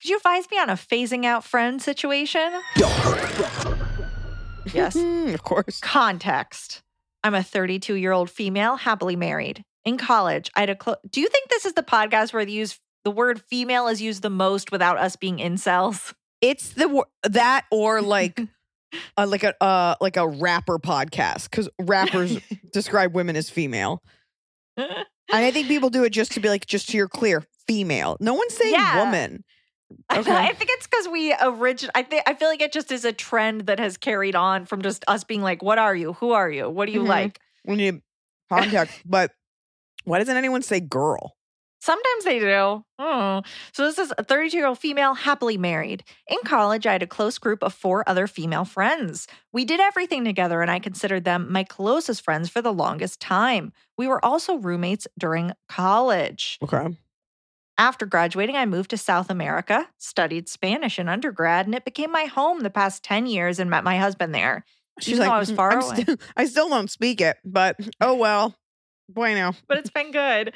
[0.00, 2.50] Could you advise me on a phasing out friend situation?
[4.72, 4.96] Yes.
[5.34, 5.78] of course.
[5.80, 6.82] Context.
[7.22, 9.62] I'm a 32 year old female, happily married.
[9.84, 12.52] In college, I had a clo- Do you think this is the podcast where they
[12.52, 16.14] use the word female is used the most without us being incels?
[16.40, 18.40] It's the that or like
[19.18, 22.38] uh, like a uh like a rapper podcast because rappers
[22.72, 24.02] describe women as female,
[25.32, 28.16] and I think people do it just to be like just so you're clear, female.
[28.20, 29.04] No one's saying Yeah.
[29.04, 29.44] woman.
[30.12, 30.32] Okay.
[30.32, 31.90] I think it's because we origin.
[31.94, 34.82] I think I feel like it just is a trend that has carried on from
[34.82, 36.14] just us being like, "What are you?
[36.14, 36.68] Who are you?
[36.68, 37.06] What do you Mhm.
[37.08, 38.00] like?" We need
[38.48, 39.30] contact, but
[40.04, 41.36] why doesn't anyone say girl?
[41.80, 42.84] Sometimes they do.
[42.98, 43.42] Oh.
[43.72, 46.02] So this is a 32 year old female, happily married.
[46.26, 49.28] In college, I had a close group of four other female friends.
[49.52, 53.72] We did everything together, and I considered them my closest friends for the longest time.
[53.96, 56.58] We were also roommates during college.
[56.62, 56.96] Okay.
[57.78, 62.24] After graduating, I moved to South America, studied Spanish in undergrad, and it became my
[62.24, 64.64] home the past 10 years and met my husband there.
[64.98, 67.36] She's Even like, though I was "Mm, far away." still- I still don't speak it,
[67.44, 68.54] but oh well.
[69.10, 69.52] Bueno.
[69.68, 70.52] but it's been good.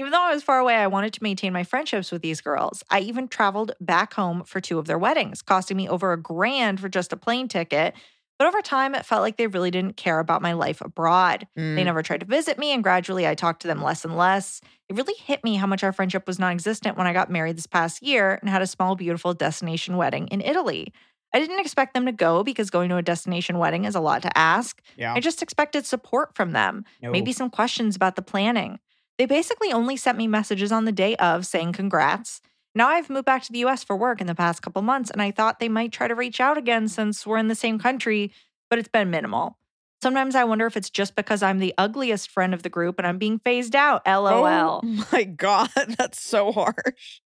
[0.00, 2.82] Even though I was far away, I wanted to maintain my friendships with these girls.
[2.88, 6.80] I even traveled back home for two of their weddings, costing me over a grand
[6.80, 7.92] for just a plane ticket.
[8.38, 11.46] But over time, it felt like they really didn't care about my life abroad.
[11.54, 11.84] They Mm.
[11.84, 14.62] never tried to visit me, and gradually I talked to them less and less.
[14.88, 17.58] It really hit me how much our friendship was non existent when I got married
[17.58, 20.94] this past year and had a small, beautiful destination wedding in Italy.
[21.34, 24.22] I didn't expect them to go because going to a destination wedding is a lot
[24.22, 24.80] to ask.
[24.96, 25.12] Yeah.
[25.12, 28.78] I just expected support from them, maybe some questions about the planning.
[29.20, 32.40] They basically only sent me messages on the day of saying congrats.
[32.74, 35.20] Now I've moved back to the US for work in the past couple months, and
[35.20, 38.32] I thought they might try to reach out again since we're in the same country,
[38.70, 39.58] but it's been minimal.
[40.02, 43.06] Sometimes I wonder if it's just because I'm the ugliest friend of the group and
[43.06, 44.00] I'm being phased out.
[44.06, 44.80] Oh LOL.
[44.82, 47.20] Oh my God, that's so harsh.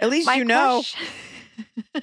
[0.00, 0.82] At least My you know.
[0.82, 2.02] question-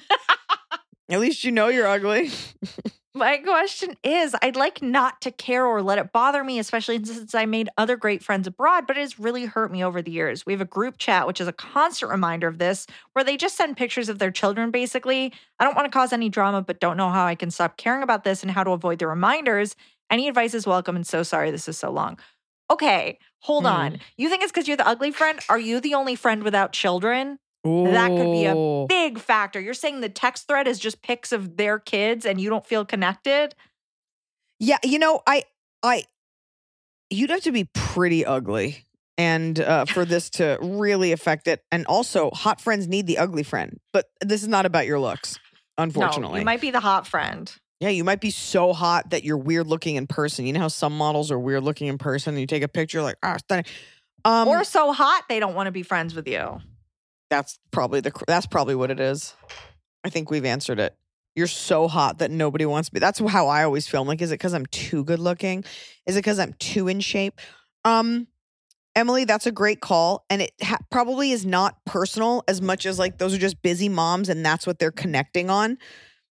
[1.10, 2.30] At least you know you're ugly.
[3.16, 7.32] My question is I'd like not to care or let it bother me, especially since
[7.32, 10.44] I made other great friends abroad, but it has really hurt me over the years.
[10.44, 13.56] We have a group chat, which is a constant reminder of this, where they just
[13.56, 15.32] send pictures of their children, basically.
[15.60, 18.02] I don't want to cause any drama, but don't know how I can stop caring
[18.02, 19.76] about this and how to avoid the reminders.
[20.10, 22.18] Any advice is welcome, and so sorry this is so long.
[22.68, 23.66] Okay, hold Hmm.
[23.66, 23.98] on.
[24.16, 25.38] You think it's because you're the ugly friend?
[25.48, 27.38] Are you the only friend without children?
[27.64, 29.58] That could be a Big factor.
[29.60, 32.84] You're saying the text thread is just pics of their kids and you don't feel
[32.84, 33.54] connected?
[34.60, 35.44] Yeah, you know, I,
[35.82, 36.04] I,
[37.10, 38.84] you'd have to be pretty ugly,
[39.16, 41.62] and uh, for this to really affect it.
[41.72, 45.38] And also, hot friends need the ugly friend, but this is not about your looks,
[45.78, 46.40] No, unfortunately.
[46.40, 47.52] you might be the hot friend.
[47.80, 50.46] yeah, you might be so hot that you're weird looking in person.
[50.46, 53.00] You know how some models are weird looking in person, and you take a picture
[53.02, 53.64] like, ah, stunning.
[54.26, 56.60] Um, or so hot they don't want to be friends with you.
[57.34, 59.34] That's probably the that's probably what it is.
[60.04, 60.96] I think we've answered it.
[61.34, 63.00] You're so hot that nobody wants me.
[63.00, 64.02] That's how I always feel.
[64.02, 65.64] I'm like, is it because I'm too good looking?
[66.06, 67.40] Is it because I'm too in shape?
[67.84, 68.28] Um,
[68.94, 72.98] Emily, that's a great call, and it ha- probably is not personal as much as
[73.00, 75.76] like those are just busy moms, and that's what they're connecting on.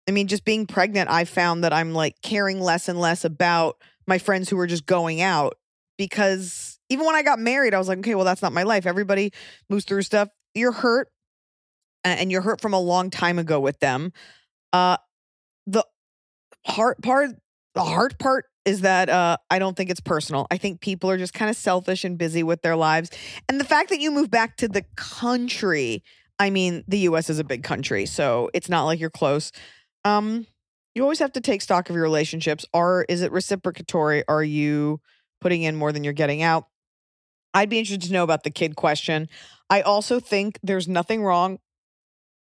[0.09, 3.77] I mean, just being pregnant, I found that I'm like caring less and less about
[4.09, 5.55] my friends who are just going out
[5.97, 8.87] because even when I got married, I was like, okay, well, that's not my life.
[8.87, 9.33] Everybody
[9.69, 10.31] moves through stuff.
[10.59, 11.09] You're hurt,
[12.05, 14.13] and you're hurt from a long time ago with them.
[14.73, 14.97] Uh,
[15.67, 15.85] the
[16.67, 17.31] heart part,
[17.75, 20.47] the heart part is that uh, I don't think it's personal.
[20.51, 23.11] I think people are just kind of selfish and busy with their lives,
[23.49, 26.03] and the fact that you move back to the country.
[26.41, 27.31] I mean, the U.S.
[27.31, 29.51] is a big country, so it's not like you're close.
[30.05, 30.47] Um,
[30.95, 32.65] you always have to take stock of your relationships.
[32.75, 34.23] Are is it reciprocatory?
[34.29, 35.01] Are you
[35.41, 36.67] putting in more than you're getting out?
[37.55, 39.29] I'd be interested to know about the kid question.
[39.71, 41.59] I also think there's nothing wrong.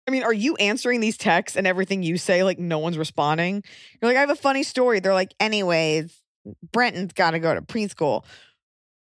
[0.06, 3.62] I mean, are you answering these texts and everything you say like no one's responding?
[4.00, 5.00] You're like, I have a funny story.
[5.00, 6.16] They're like, anyways,
[6.72, 8.24] Brenton's got to go to preschool.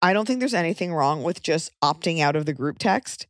[0.00, 3.26] I don't think there's anything wrong with just opting out of the group text.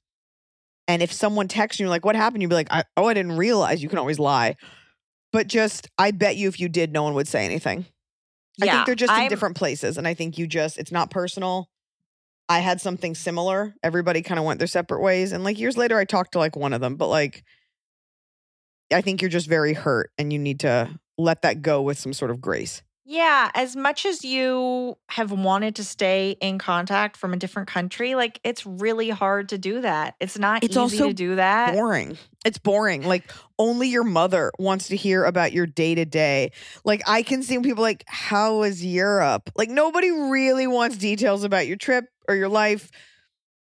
[0.87, 2.43] And if someone texts you, like, what happened?
[2.43, 3.83] You'd be like, I, oh, I didn't realize.
[3.83, 4.57] You can always lie.
[5.33, 7.87] But just, I bet you if you did, no one would say anything.
[8.59, 9.99] Yeah, I think they're just in I'm- different places.
[9.99, 11.69] And I think you just, it's not personal.
[12.49, 13.75] I had something similar.
[13.83, 15.33] Everybody kind of went their separate ways.
[15.33, 17.45] And like years later, I talked to like one of them, but like,
[18.93, 22.13] I think you're just very hurt and you need to let that go with some
[22.15, 22.83] sort of grace.
[23.11, 28.15] Yeah, as much as you have wanted to stay in contact from a different country,
[28.15, 30.15] like it's really hard to do that.
[30.21, 31.73] It's not It's easy also to do that.
[31.73, 32.19] boring.
[32.45, 33.05] It's boring.
[33.05, 36.53] Like only your mother wants to hear about your day to day.
[36.85, 39.51] Like I can see people like, how was Europe?
[39.57, 42.91] Like nobody really wants details about your trip or your life,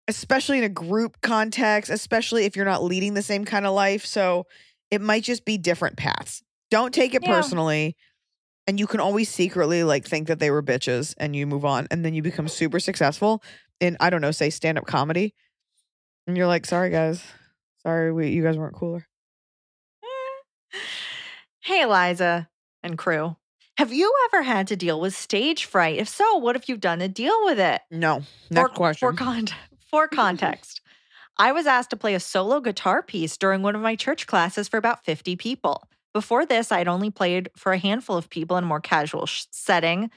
[0.09, 4.05] especially in a group context, especially if you're not leading the same kind of life.
[4.05, 4.47] So
[4.91, 6.43] it might just be different paths.
[6.71, 7.33] Don't take it Yeah.
[7.35, 7.97] personally.
[8.67, 11.87] And you can always secretly like think that they were bitches and you move on
[11.91, 13.43] and then you become super successful
[13.81, 15.35] in, I don't know, say stand up comedy.
[16.27, 17.23] And you're like, sorry guys.
[17.85, 19.07] Sorry, we you guys weren't cooler.
[21.61, 22.49] Hey, Eliza
[22.83, 23.37] and crew.
[23.79, 25.99] Have you ever had to deal with stage fright?
[25.99, 27.83] If so, what have you done to deal with it?
[27.91, 28.23] No.
[28.51, 29.09] Next for, question.
[29.09, 29.49] For, con-
[29.91, 30.81] for context,
[31.37, 34.67] I was asked to play a solo guitar piece during one of my church classes
[34.67, 35.87] for about 50 people.
[36.15, 39.45] Before this, I'd only played for a handful of people in a more casual sh-
[39.51, 40.11] setting.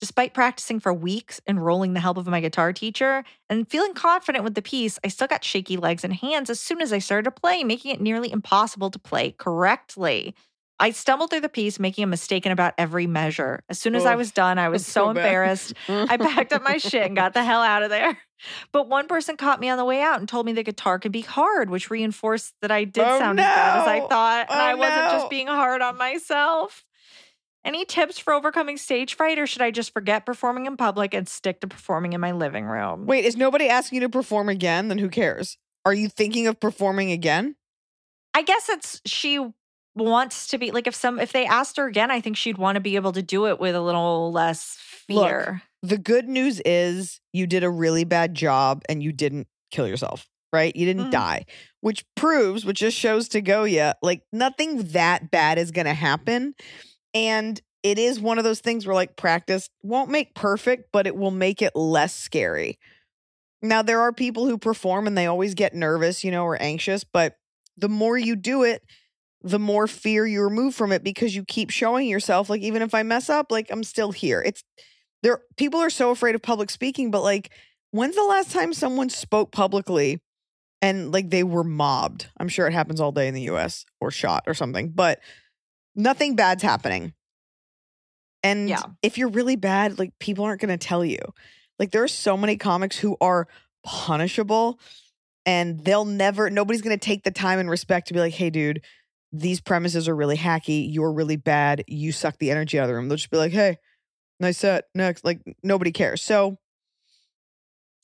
[0.00, 4.42] Despite practicing for weeks and rolling the help of my guitar teacher and feeling confident
[4.42, 7.24] with the piece, I still got shaky legs and hands as soon as I started
[7.26, 10.34] to play, making it nearly impossible to play correctly.
[10.78, 13.62] I stumbled through the piece, making a mistake in about every measure.
[13.68, 15.72] As soon as I oh, was done, I was so, so embarrassed.
[15.88, 18.18] I packed up my shit and got the hell out of there.
[18.70, 21.10] But one person caught me on the way out and told me the guitar could
[21.10, 24.08] be hard, which reinforced that I did Oh, sound as bad as I no.
[24.08, 24.50] thought.
[24.50, 25.10] And Oh, I wasn't no.
[25.12, 26.84] just being hard on myself.
[27.64, 31.26] Any tips for overcoming stage fright, or should I just forget performing in public and
[31.26, 33.06] stick to performing in my living room?
[33.06, 34.88] Wait, is nobody asking you to perform again?
[34.88, 35.56] Then who cares?
[35.86, 37.56] Are you thinking of performing again?
[38.34, 39.38] I guess it's she
[39.96, 42.76] wants to be like if some if they asked her again, I think she'd want
[42.76, 44.78] to be able to do it with a little less
[45.08, 45.62] Look, fear.
[45.82, 50.28] The good news is you did a really bad job and you didn't kill yourself,
[50.52, 50.74] right?
[50.74, 51.12] You didn't Mhm.
[51.12, 51.44] die,
[51.80, 55.94] which proves, which just shows to go, yeah, like nothing that bad is going to
[55.94, 56.54] happen.
[57.14, 61.16] And it is one of those things where like practice won't make perfect, but it
[61.16, 62.78] will make it less scary.
[63.62, 67.04] Now, there are people who perform and they always get nervous, you know, or anxious,
[67.04, 67.36] but
[67.76, 68.82] the more you do it,
[69.46, 72.94] the more fear you remove from it because you keep showing yourself, like, even if
[72.94, 74.42] I mess up, like, I'm still here.
[74.44, 74.62] It's
[75.22, 77.50] there, people are so afraid of public speaking, but like,
[77.90, 80.20] when's the last time someone spoke publicly
[80.82, 82.28] and like they were mobbed?
[82.38, 85.20] I'm sure it happens all day in the US or shot or something, but
[85.94, 87.14] nothing bad's happening.
[88.42, 88.82] And Yeah.
[89.02, 91.18] if you're really bad, like people aren't going to tell you.
[91.78, 93.48] Like there are so many comics who are
[93.84, 94.78] punishable
[95.44, 98.50] and they'll never nobody's going to take the time and respect to be like, "Hey
[98.50, 98.82] dude,
[99.32, 100.92] these premises are really hacky.
[100.92, 101.84] You're really bad.
[101.86, 103.78] You suck the energy out of the room." They'll just be like, "Hey,
[104.40, 104.84] nice set.
[104.94, 106.22] Next." Like nobody cares.
[106.22, 106.58] So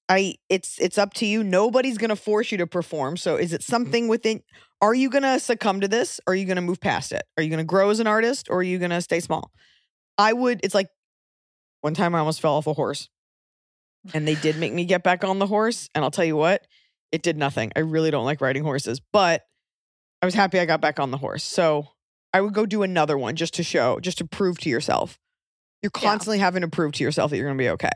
[0.09, 1.43] I it's it's up to you.
[1.43, 3.17] Nobody's going to force you to perform.
[3.17, 3.71] So is it mm-hmm.
[3.71, 4.43] something within
[4.81, 6.21] are you going to succumb to this?
[6.27, 7.23] Or are you going to move past it?
[7.37, 9.53] Are you going to grow as an artist or are you going to stay small?
[10.19, 10.89] I would it's like
[11.83, 13.09] one time I almost fell off a horse.
[14.15, 16.67] And they did make me get back on the horse, and I'll tell you what,
[17.13, 17.71] it did nothing.
[17.77, 19.43] I really don't like riding horses, but
[20.23, 21.43] I was happy I got back on the horse.
[21.43, 21.89] So
[22.33, 25.19] I would go do another one just to show, just to prove to yourself.
[25.83, 26.11] You're Yeah.
[26.11, 27.91] constantly having to prove to yourself that you're going to be okay.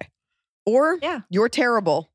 [0.66, 1.20] Or Yeah.
[1.30, 2.10] you're terrible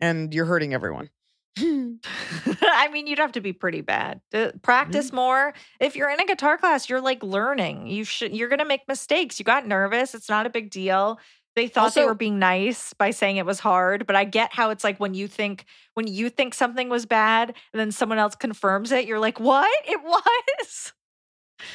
[0.00, 1.08] and you're hurting everyone.
[1.56, 4.20] I mean, you'd have to be pretty bad.
[4.32, 5.16] To practice Mm-hmm.
[5.16, 5.54] more.
[5.80, 7.86] If you're in a guitar class, you're like learning.
[7.86, 9.38] You should you're gonna make mistakes.
[9.38, 10.14] You got nervous.
[10.14, 11.18] It's not a big deal.
[11.56, 14.70] They thought they were being nice by saying it was hard, but I get how
[14.70, 18.34] it's like when you think when you think something was bad and then someone else
[18.34, 19.70] confirms it, you're like, "What?
[19.86, 20.92] It was?"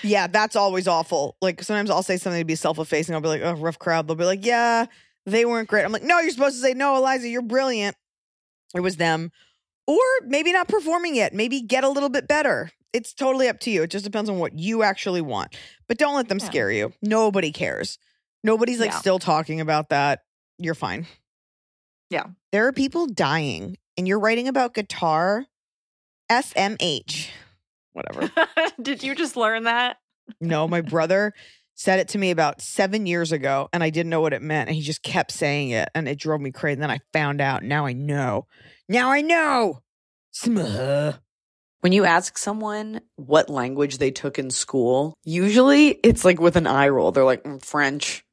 [0.03, 1.37] yeah, that's always awful.
[1.41, 3.15] Like sometimes I'll say something to be self effacing.
[3.15, 4.07] I'll be like, oh, rough crowd.
[4.07, 4.85] They'll be like, yeah,
[5.25, 5.85] they weren't great.
[5.85, 7.95] I'm like, no, you're supposed to say, no, Eliza, you're brilliant.
[8.75, 9.31] It was them.
[9.87, 11.33] Or maybe not performing yet.
[11.33, 12.71] Maybe get a little bit better.
[12.93, 13.83] It's totally up to you.
[13.83, 15.55] It just depends on what you actually want.
[15.87, 16.45] But don't let them Yeah.
[16.45, 16.93] scare you.
[17.01, 17.97] Nobody cares.
[18.43, 18.97] Nobody's like Yeah.
[18.99, 20.21] still talking about that.
[20.57, 21.07] You're fine.
[22.09, 22.25] Yeah.
[22.51, 25.45] There are people dying, and you're writing about guitar.
[26.31, 27.29] SMH.
[27.93, 28.31] Whatever.
[28.81, 29.97] Did you just learn that?
[30.39, 31.33] No, my brother
[31.75, 34.69] said it to me about seven years ago, and I didn't know what it meant.
[34.69, 36.73] And he just kept saying it, and it drove me crazy.
[36.73, 37.63] And then I found out.
[37.63, 38.45] Now I know.
[38.87, 39.81] Now I know.
[40.31, 41.13] Smuh.
[41.81, 46.67] When you ask someone what language they took in school, usually it's like with an
[46.67, 47.11] eye roll.
[47.11, 48.23] They're like, "Mm, French.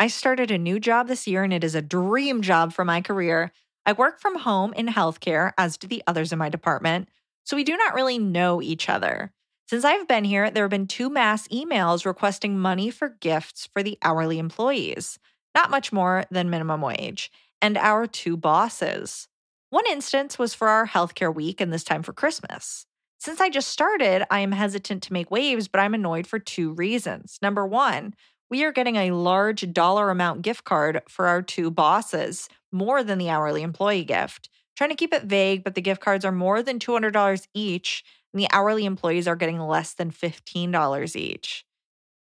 [0.00, 3.00] I started a new job this year and it is a dream job for my
[3.00, 3.50] career.
[3.84, 7.08] I work from home in healthcare, as do the others in my department,
[7.44, 9.32] so we do not really know each other.
[9.68, 13.82] Since I've been here, there have been two mass emails requesting money for gifts for
[13.82, 15.18] the hourly employees,
[15.54, 19.26] not much more than minimum wage, and our two bosses.
[19.70, 22.86] One instance was for our healthcare week and this time for Christmas.
[23.18, 26.72] Since I just started, I am hesitant to make waves, but I'm annoyed for two
[26.72, 27.38] reasons.
[27.42, 28.14] Number one,
[28.50, 33.18] we are getting a large dollar amount gift card for our two bosses, more than
[33.18, 34.48] the hourly employee gift.
[34.76, 38.40] Trying to keep it vague, but the gift cards are more than $200 each, and
[38.40, 41.64] the hourly employees are getting less than $15 each.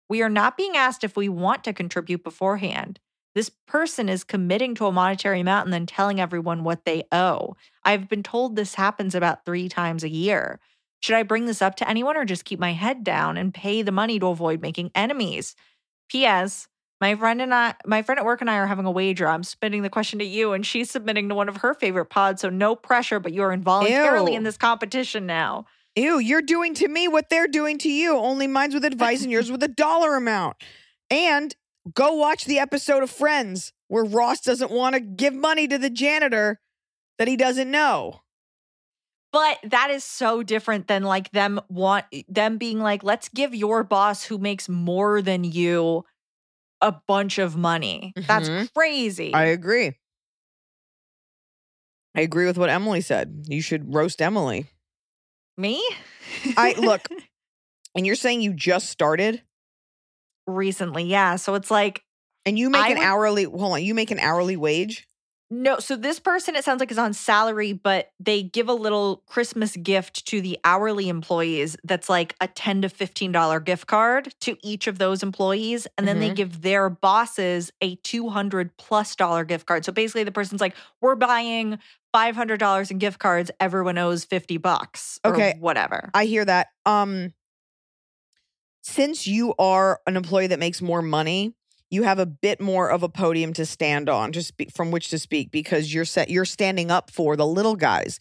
[0.09, 2.99] We are not being asked if we want to contribute beforehand.
[3.35, 7.57] This person is committing to a monetary amount and then telling everyone what they owe.
[7.85, 10.59] I've been told this happens about three times a year.
[11.01, 13.83] Should I bring this up to anyone or just keep my head down and pay
[13.83, 15.55] the money to avoid making enemies?
[16.09, 16.69] P.S.
[17.01, 19.29] My friend and I, my friend at work and I are having a wager.
[19.29, 22.43] I'm submitting the question to you, and she's submitting to one of her favorite pods.
[22.43, 24.39] So no pressure, but you are involuntarily Ew.
[24.39, 25.67] in this competition now.
[25.95, 28.17] Ew, you're doing to me what they're doing to you.
[28.17, 30.57] Only mine's with advice and yours with a dollar amount.
[31.11, 31.55] And
[31.95, 35.91] go watch the episode of Friends where Ross doesn't want to give money to the
[35.91, 36.61] janitor
[37.19, 38.21] that he doesn't know.
[39.33, 43.85] But that is so different than like them want them being like, let's give your
[43.85, 46.05] boss who makes more than you
[46.81, 48.13] a bunch of money.
[48.17, 48.73] That's Mhm.
[48.75, 49.35] crazy.
[49.35, 49.93] I agree.
[52.15, 53.45] I agree with what Emily said.
[53.49, 54.67] You should roast Emily.
[55.57, 55.85] Me?
[56.57, 57.09] I look,
[57.97, 59.43] and you're saying you just started
[60.47, 61.37] recently, yeah.
[61.37, 62.03] So it's like
[62.47, 65.08] and you make I an would- hourly hold on, you make an hourly wage?
[65.51, 69.23] No, so this person it sounds like is on salary, but they give a little
[69.27, 74.35] Christmas gift to the hourly employees that's like a 10 to 15 dollar gift card
[74.41, 76.37] to each of those employees and then they Mhm.
[76.37, 79.87] give their bosses a 200 plus dollar gift card.
[79.87, 81.79] So basically the person's like we're buying
[82.13, 85.55] $500 in gift cards, everyone owes 50 bucks or Okay.
[85.59, 86.15] whatever.
[86.15, 86.69] I hear that.
[86.87, 87.33] Um
[88.83, 91.55] since you are an employee that makes more money,
[91.91, 95.09] you have a bit more of a podium to stand on, just speak, from which
[95.11, 98.19] to speak because you're set you're standing up for the little guys.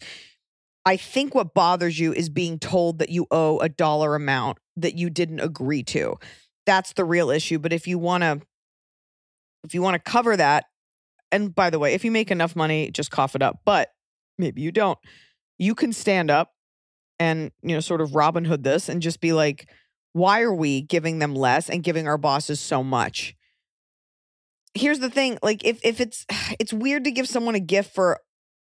[0.84, 4.96] I think what bothers you is being told that you owe a dollar amount that
[4.96, 6.16] you didn't agree to.
[6.64, 8.40] That's the real issue, but if you want to
[9.64, 10.64] if you want to cover that
[11.30, 13.90] and by the way, if you make enough money, just cough it up, but
[14.38, 14.98] maybe you don't.
[15.58, 16.52] You can stand up
[17.18, 19.68] and you know sort of robin hood this and just be like
[20.12, 23.34] why are we giving them less and giving our bosses so much
[24.78, 26.24] here's the thing like if if it's
[26.58, 28.20] it's weird to give someone a gift for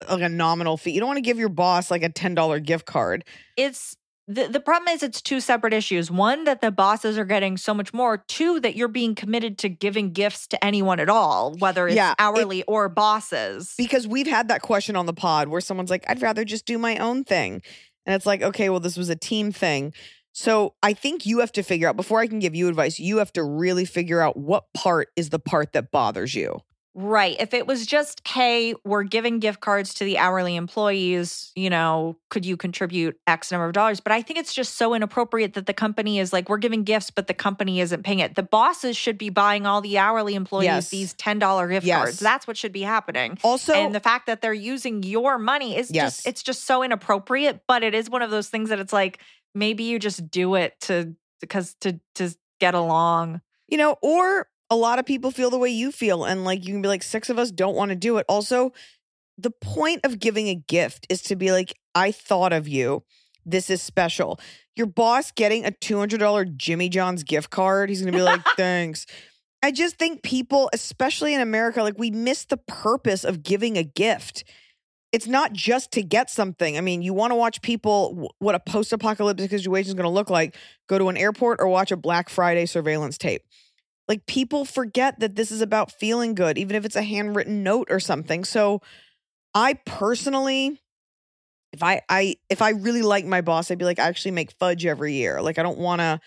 [0.10, 2.86] like a nominal fee you don't want to give your boss like a $10 gift
[2.86, 3.24] card
[3.56, 3.96] it's
[4.28, 6.10] the, the problem is it's two separate issues.
[6.10, 8.24] One, that the bosses are getting so much more.
[8.30, 12.12] Two, that you're being committed to giving gifts to anyone at all, whether it's Yeah,
[12.12, 13.74] it- hourly or bosses.
[13.78, 16.78] because we've had that question on the pod where someone's like i'd rather just do
[16.78, 17.62] my own thing
[18.06, 19.92] and it's like okay well this was a team thing
[20.34, 23.18] so i think you have to figure out before i can give you advice you
[23.18, 26.60] have to really figure out what part is the part that bothers you
[26.94, 27.38] Right.
[27.40, 32.18] If it was just, hey, we're giving gift cards to the hourly employees, you know,
[32.30, 34.02] could you contribute X number of dollars?
[34.02, 37.10] But I think it's just so inappropriate that the company is like, we're giving gifts,
[37.10, 38.36] but the company isn't paying it.
[38.36, 40.90] The bosses should be buying all the hourly employees Yes.
[40.90, 41.98] these $10 gift Yes.
[41.98, 42.20] cards.
[42.20, 43.38] That's what should be happening.
[43.42, 46.18] also and the fact that they're using your money is Yes.
[46.18, 49.20] just it's just so inappropriate but it is one of those things that it's like
[49.54, 53.42] maybe you just do it to because to to get along
[53.72, 56.74] you know, or a lot of people feel the way you feel, and like you
[56.74, 58.26] can be like, six of us don't want to do it.
[58.30, 58.74] Also,
[59.38, 63.04] the point of giving a gift is to be like, I thought of you.
[63.44, 64.40] This is special.
[64.76, 69.08] Your boss getting a $200 Jimmy John's gift card, he's going to be like, thanks.
[69.64, 73.84] I just think people, especially in America, like we miss the purpose of giving a
[73.84, 74.44] gift.
[75.12, 76.78] It's not just to get something.
[76.78, 80.10] I mean, you want to watch people, what a post apocalyptic situation is going to
[80.10, 80.56] look like,
[80.88, 83.44] go to an airport or watch a Black Friday surveillance tape.
[84.08, 87.88] Like people forget that this is about feeling good, even if it's a handwritten note
[87.90, 88.44] or something.
[88.46, 88.82] So
[89.54, 90.80] I personally,
[91.74, 94.52] if I I if I really like my boss, I'd be like, I actually make
[94.60, 95.42] fudge every year.
[95.42, 96.20] Like I don't wanna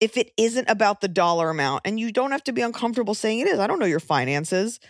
[0.00, 3.40] if it isn't about the dollar amount, and you don't have to be uncomfortable saying
[3.40, 3.58] it is.
[3.58, 4.80] I don't know your finances.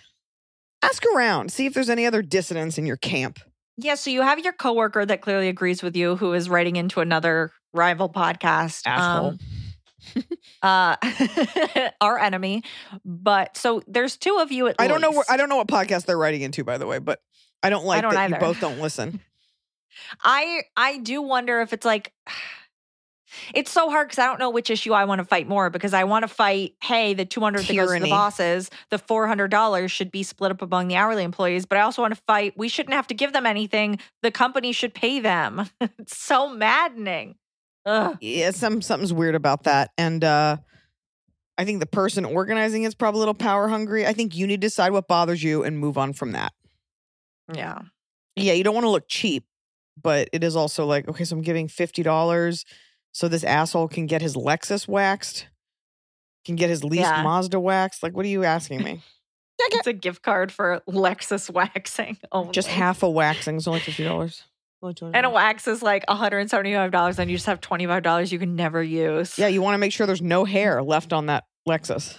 [0.82, 3.38] Ask around, see if there's any other dissonance in your camp.
[3.76, 7.00] yeah so you have your coworker that clearly agrees with you who is writing into
[7.00, 9.28] another rival podcast Asshole.
[9.28, 9.38] um,
[10.62, 10.96] uh
[12.00, 12.62] our enemy
[13.04, 15.24] but so there's two of you at I don't know where.
[15.28, 17.20] I don't know what podcast they're writing into, by the way, but
[17.62, 19.20] I don't like don't that you both don't listen.
[20.24, 22.12] I I do wonder if it's like
[23.54, 25.94] it's so hard because I don't know which issue I want to fight more because
[25.94, 30.10] I want to fight, hey, the 200 that goes to the bosses, the $400 should
[30.10, 32.94] be split up among the hourly employees, but I also want to fight, we shouldn't
[32.94, 33.98] have to give them anything.
[34.22, 35.68] The company should pay them.
[35.80, 37.36] it's so maddening.
[37.86, 38.18] Ugh.
[38.20, 39.90] yeah, some something's weird about that.
[39.96, 40.58] And uh
[41.56, 44.06] I think the person organizing it's probably a little power hungry.
[44.06, 46.52] I think you need to decide what bothers you and move on from that.
[47.52, 47.80] Yeah.
[48.36, 49.44] Yeah, you don't want to look cheap,
[50.00, 52.64] but it is also like, okay, so I'm giving fifty dollars
[53.12, 55.46] so this asshole can get his Lexus waxed,
[56.44, 57.22] can get his leased Yeah.
[57.22, 58.02] Mazda waxed.
[58.02, 59.02] Like, what are you asking me?
[59.58, 62.16] It's a gift card for Lexus waxing.
[62.32, 62.52] Only.
[62.52, 64.44] Just half a waxing is only fifty dollars.
[64.82, 69.38] And a wax is like $175 and you just have $25 you can never use.
[69.38, 72.16] Yeah, you want to make sure there's no hair left on that Lexus.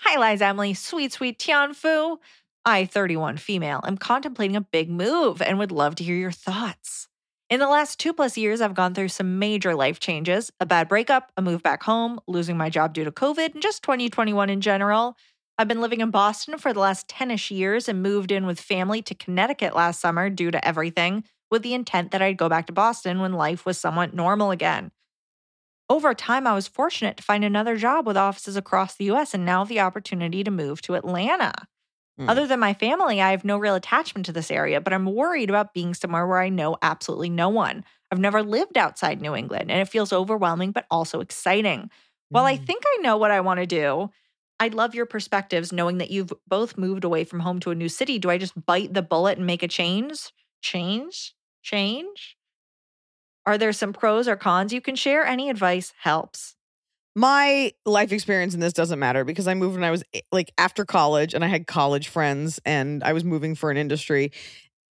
[0.00, 0.72] Hi, Liza Emily.
[0.72, 2.16] Sweet, sweet Tianfu.
[2.64, 7.07] I, 31 female, am contemplating a big move and would love to hear your thoughts.
[7.50, 10.86] In the last two plus years, I've gone through some major life changes a bad
[10.86, 14.60] breakup, a move back home, losing my job due to COVID, and just 2021 in
[14.60, 15.16] general.
[15.56, 18.60] I've been living in Boston for the last 10 ish years and moved in with
[18.60, 22.66] family to Connecticut last summer due to everything, with the intent that I'd go back
[22.66, 24.90] to Boston when life was somewhat normal again.
[25.88, 29.46] Over time, I was fortunate to find another job with offices across the US and
[29.46, 31.54] now the opportunity to move to Atlanta.
[32.18, 32.38] Hmm.
[32.38, 35.48] Other than my family, I have no real attachment to this area, but I'm worried
[35.48, 37.84] about being somewhere where I know absolutely no one.
[38.10, 41.90] I've never lived outside New England, and it feels overwhelming, but also exciting.
[42.32, 42.58] While I Mm.
[42.58, 44.10] think I know what I want to do,
[44.60, 47.88] I'd love your perspectives knowing that you've both moved away from home to a new
[47.88, 48.18] city.
[48.18, 50.32] Do I just bite the bullet and make a change?
[50.60, 51.34] Change?
[51.62, 52.36] Change?
[53.46, 55.24] Are there some pros or cons you can share?
[55.26, 56.56] Any advice helps.
[57.18, 60.52] My life experience in this doesn't matter because I moved when I was eh, like
[60.56, 64.30] after college and I had college friends and I was moving for an industry.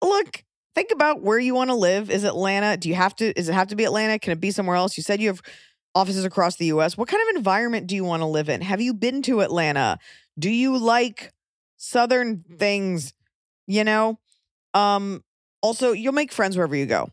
[0.04, 0.44] Look,
[0.76, 2.12] think about where you want to live.
[2.12, 2.76] Is Atlanta?
[2.76, 4.20] Do you have to is it have to be Atlanta?
[4.20, 4.98] Can it be somewhere else?
[4.98, 5.42] You said you have
[5.96, 6.98] offices across the US.
[6.98, 8.60] What kind of environment do you want to live in?
[8.60, 9.98] Have you been to Atlanta?
[10.38, 11.32] Do you like
[11.78, 13.14] southern things?
[13.68, 14.20] You know?
[14.74, 15.24] Um
[15.62, 17.10] also you'll make friends wherever you go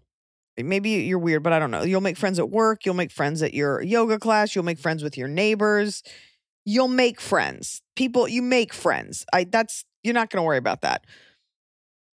[0.57, 1.83] maybe you're weird, but I don't know.
[1.83, 2.85] You'll make friends at work.
[2.85, 4.55] You'll make friends at your yoga class.
[4.55, 6.03] You'll make friends with your neighbors.
[6.65, 7.83] You'll make friends.
[7.97, 9.27] People, you make friends.
[9.33, 11.05] I that's you're not going to worry about that.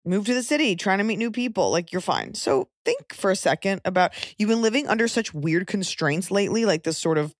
[0.04, 1.70] Move to the city, trying to meet new people.
[1.70, 2.34] Like you're fine.
[2.34, 6.84] So think for a second about you've been living under such weird constraints lately, like
[6.84, 7.34] this sort of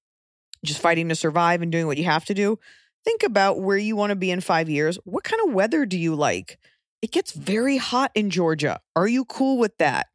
[0.64, 2.59] just fighting to survive and doing what you have to do.
[3.05, 4.98] Think about where you want to be in five years.
[5.05, 6.59] What kind of weather do you like?
[7.01, 8.80] It gets very hot in Georgia.
[8.94, 10.09] Are you cool with that?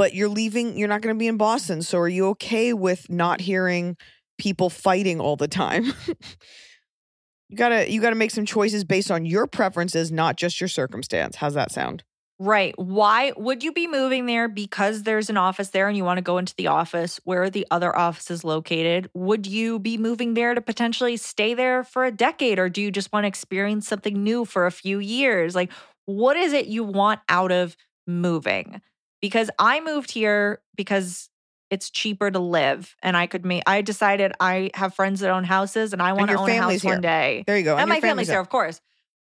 [0.00, 3.10] But you're leaving you're not going to be in boston so are you okay with
[3.10, 3.98] not hearing
[4.38, 5.84] people fighting all the time
[7.50, 11.36] you gotta you gotta make some choices based on your preferences not just your circumstance
[11.36, 12.02] how's that sound
[12.42, 12.72] Right.
[12.78, 16.22] Why would you be moving there because there's an office there and you want to
[16.22, 17.20] go into the office?
[17.24, 19.10] Where are the other offices located?
[19.12, 22.90] Would you be moving there to potentially stay there for a decade or do you
[22.90, 25.54] just want to experience something new for a few years?
[25.54, 25.70] Like,
[26.06, 27.76] what is it you want out of
[28.06, 28.80] moving?
[29.20, 31.28] Because I moved here because
[31.70, 35.44] it's cheaper to live and I could make I decided I have friends that own
[35.44, 36.92] houses and I want to own a house here.
[36.94, 38.80] one day there you go and, your my family's here, of course,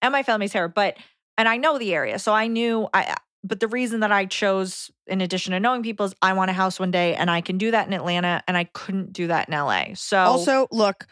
[0.01, 0.67] and my family's here.
[0.67, 0.97] But
[1.37, 2.87] and I know the area, so I knew.
[2.93, 6.49] I but the reason that I chose, in addition to knowing people, is I want
[6.49, 9.27] a house one day, and I can do that in Atlanta, and I couldn't do
[9.27, 9.93] that in LA.
[9.95, 11.07] So Also, look,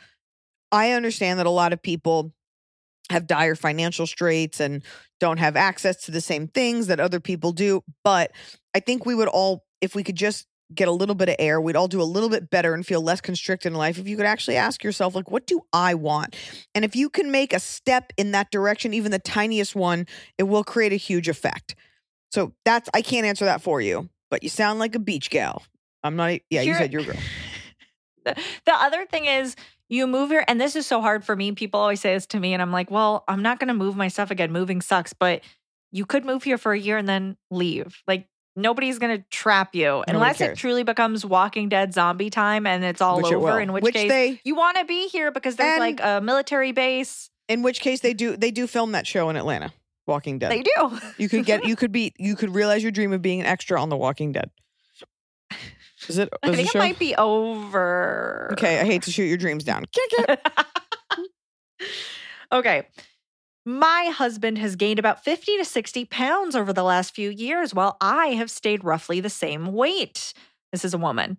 [0.71, 2.33] I understand that a lot of people
[3.09, 4.83] have dire financial straits and
[5.19, 7.83] don't have access to the same things that other people do.
[8.03, 8.31] But
[8.75, 11.61] I think we would all, if we could just get a little bit of air,
[11.61, 14.17] we'd all do a little bit better and feel less constricted in life if you
[14.17, 16.35] could actually ask yourself, like, what do I want?
[16.75, 20.05] And if you can make a step in that direction, even the tiniest one,
[20.37, 21.75] it will create a huge effect.
[22.31, 25.63] So that's, I can't answer that for you, but you sound like a beach gal.
[26.03, 27.15] I'm not, yeah, you Here- said you're a girl.
[28.25, 28.35] the,
[28.65, 29.55] the other thing is
[29.89, 32.39] you move here and this is so hard for me people always say this to
[32.39, 35.13] me and i'm like well i'm not going to move my stuff again moving sucks
[35.13, 35.41] but
[35.91, 39.75] you could move here for a year and then leave like nobody's going to trap
[39.75, 43.59] you unless it truly becomes walking dead zombie time and it's all Which it over
[43.61, 46.71] in which, Which case they- you want to be here because there's like a military
[46.71, 49.71] base In which case they do, they do film that show in Atlanta,
[50.05, 50.51] Walking Dead.
[50.51, 53.39] they do You could get, you could be, you could realize your dream of being
[53.39, 54.49] an extra on The Walking Dead.
[56.07, 56.29] Is it?
[56.43, 56.79] i think it show?
[56.79, 59.85] might be over Okay, I hate to shoot your dreams down.
[59.91, 60.47] Kick it.
[62.51, 62.87] okay.
[63.65, 67.97] My husband has gained about 50 to 60 pounds over the last few years, while
[67.99, 70.33] I have stayed roughly the same weight.
[70.71, 71.37] This is a woman.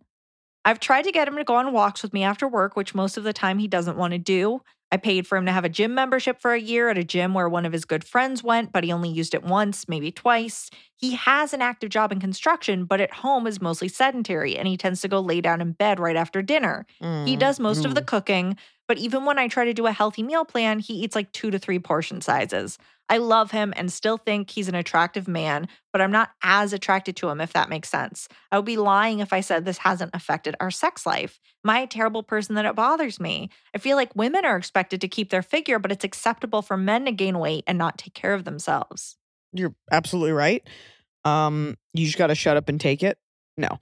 [0.66, 3.16] I've tried to get him to go on walks with me after work, which most
[3.16, 4.61] of the time he doesn't want to do.
[4.91, 7.34] I paid for him to have a gym membership for a year at a gym
[7.34, 10.70] where one of his good friends went, but he only used it once, maybe twice.
[10.97, 14.78] He has an active job in construction, but at home is mostly sedentary and he
[14.78, 16.86] tends to go lay down in bed right after dinner.
[17.24, 18.57] He Mm, does most of the cooking,
[18.89, 21.51] but even when I try to do a healthy meal plan, he eats like two
[21.51, 22.78] to three portion sizes.
[23.11, 27.16] I love him and still think he's an attractive man, but I'm not as attracted
[27.16, 28.28] to him, if that makes sense.
[28.51, 31.41] I would be lying if I said this hasn't affected our sex life.
[31.64, 33.51] Am I a terrible person that it bothers me?
[33.74, 37.07] I feel like women are expected to keep their figure, but it's acceptable for men
[37.07, 39.16] to gain weight and not take care of themselves.
[39.53, 40.66] You're absolutely right.
[41.24, 43.18] Um, you just got to shut up and take it.
[43.57, 43.78] No.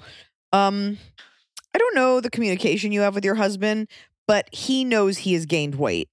[0.52, 0.98] Um,
[1.74, 3.88] I don't know the communication you have with your husband,
[4.26, 6.08] but he knows he has gained weight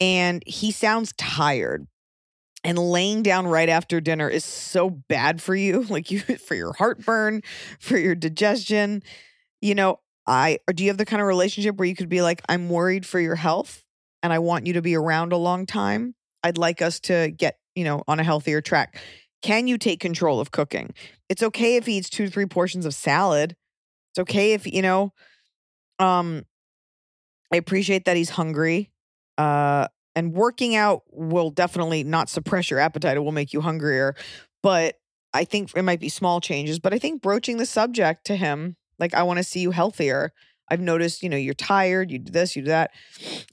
[0.00, 1.86] and he sounds tired.
[2.64, 6.72] And laying down right after dinner is so bad for you, like you for your
[6.72, 7.42] heartburn,
[7.78, 9.02] for your digestion.
[9.60, 12.22] You know, I or do you have the kind of relationship where you could be
[12.22, 13.84] like, I'm worried for your health
[14.22, 16.14] and I want you to be around a long time.
[16.42, 19.00] I'd like us to get, you know, on a healthier track.
[19.42, 20.92] Can you take control of cooking?
[21.28, 23.54] It's okay if he eats two three portions of salad.
[24.10, 25.12] It's okay if, you know,
[26.00, 26.44] um,
[27.52, 28.90] I appreciate that he's hungry.
[29.38, 33.16] Uh, and working out will definitely not suppress your appetite.
[33.16, 34.14] It will make you hungrier.
[34.62, 34.98] But
[35.34, 36.78] I think it might be small changes.
[36.78, 40.32] But I think broaching the subject to him, like, I want to see you healthier.
[40.68, 42.90] I've noticed, you know, you're tired, you do this, you do that.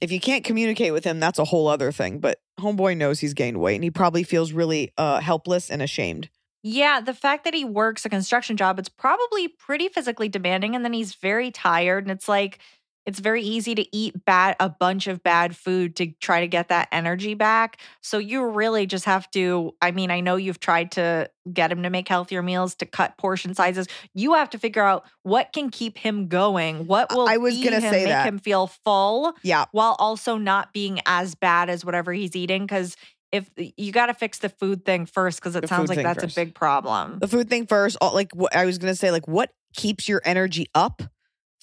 [0.02, 2.20] If you can't communicate with him, that's a whole other thing.
[2.20, 6.30] But homeboy knows he's gained weight and he probably feels really uh, helpless and ashamed.
[6.64, 10.76] Yeah, the fact that he works a construction job, it's probably pretty physically demanding.
[10.76, 12.06] And then he's very tired.
[12.06, 12.60] And it's like,
[13.06, 16.70] it's very easy to eat bad a bunch of bad food to try to get
[16.70, 17.78] that energy back.
[18.01, 21.84] So you really just have to I mean, I know you've tried to get him
[21.84, 23.88] to make healthier meals, to cut portion sizes.
[24.14, 26.88] You have to figure out what can keep him going.
[26.88, 28.26] What will I was gonna him, say make that.
[28.26, 29.66] him feel full Yeah.
[29.72, 32.95] while also not being as bad as whatever he's eating cuz
[33.34, 36.24] if you got to fix the food thing first cuz it The sounds like that's
[36.24, 36.38] first.
[36.38, 37.18] a big problem.
[37.20, 40.08] The food thing first, all- like what I was going to say, like what keeps
[40.08, 41.01] your energy up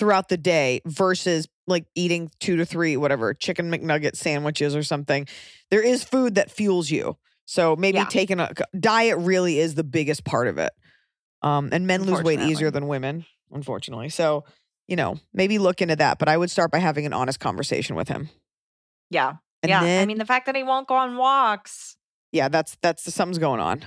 [0.01, 5.29] throughout the day versus like eating two to three, whatever, chicken McNugget sandwiches or something.
[5.71, 7.17] There is food that fuels you.
[7.47, 8.07] So maybe Yeah.
[8.07, 10.73] taking a diet really is the biggest part of it.
[11.43, 14.09] Um, and men lose weight easier than women, unfortunately.
[14.09, 14.45] So,
[14.89, 16.19] you know, maybe look into that.
[16.19, 18.29] But I would start by having an honest conversation with him.
[19.11, 19.35] Yeah.
[19.63, 19.83] And yeah.
[19.83, 21.97] I mean, the fact that he won't go on walks.
[22.33, 23.85] Yeah, that's that's something's going on.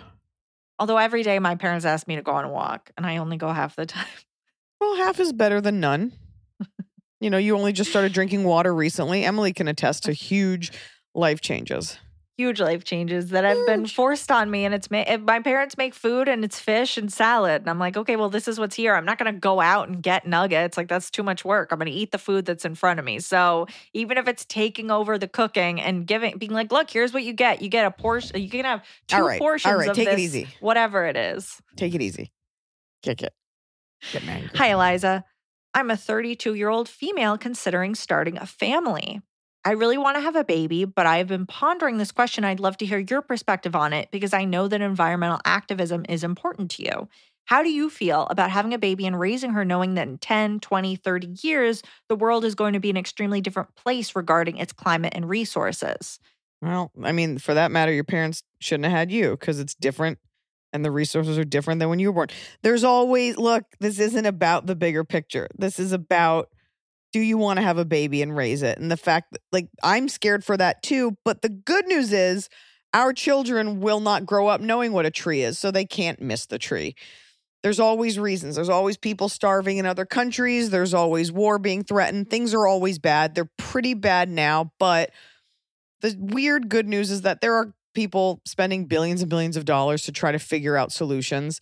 [0.80, 3.38] Although every day my parents ask me to go on a walk and I only
[3.38, 4.06] go half the time.
[4.84, 6.12] Well, half is better than none.
[7.22, 9.24] you know, you only just started drinking water recently.
[9.24, 10.74] Emily can attest to huge
[11.16, 11.98] life changes.
[12.36, 14.66] Huge life changes that have been forced on me.
[14.66, 17.62] And it's ma- my parents make food and it's fish and salad.
[17.62, 18.94] And I'm like, okay, well, this is what's here.
[18.94, 20.76] I'm not going to go out and get nuggets.
[20.76, 21.72] Like, that's too much work.
[21.72, 23.20] I'm going to eat the food that's in front of me.
[23.20, 27.24] So even if it's taking over the cooking and giving, being like, look, here's what
[27.24, 27.62] you get.
[27.62, 28.42] You get a portion.
[28.42, 30.48] You can have two All right, all portions right, of take it easy.
[30.60, 31.62] whatever it is.
[31.78, 32.34] Take it easy.
[33.02, 33.34] Kick it.
[34.12, 34.50] Get angry.
[34.56, 35.24] Hi, Eliza.
[35.74, 39.22] I'm a 32 year old female considering starting a family.
[39.66, 42.44] I really want to have a baby, but I've been pondering this question.
[42.44, 46.24] I'd love to hear your perspective on it because I know that environmental activism is
[46.24, 47.08] important to you.
[47.46, 50.60] How do you feel about having a baby and raising her knowing that in 10,
[50.60, 54.74] 20, 30 years, the world is going to be an extremely different place regarding its
[54.74, 56.20] climate and resources?
[56.62, 60.20] Well, I mean, for that matter, your parents shouldn't have had you because it's different
[60.74, 62.28] and the resources are different than when you were born.
[62.64, 65.48] There's always, look, this isn't about the bigger picture.
[65.58, 66.50] This is about
[67.14, 68.80] do you want to have a baby and raise it?
[68.80, 71.16] And the fact that, like, I'm scared for that too.
[71.24, 72.50] But the good news is
[72.92, 76.48] our children will not grow up knowing what a tree is, so they can't miss
[76.48, 76.96] the tree.
[77.62, 78.56] There's always reasons.
[78.56, 80.70] There's always people starving in other countries.
[80.70, 82.30] There's always war being threatened.
[82.30, 83.36] Things are always bad.
[83.36, 85.12] They're pretty bad now, but
[86.02, 90.04] the weird good news is that there are people spending billions and billions of dollars
[90.04, 91.60] to try to figure out solutions.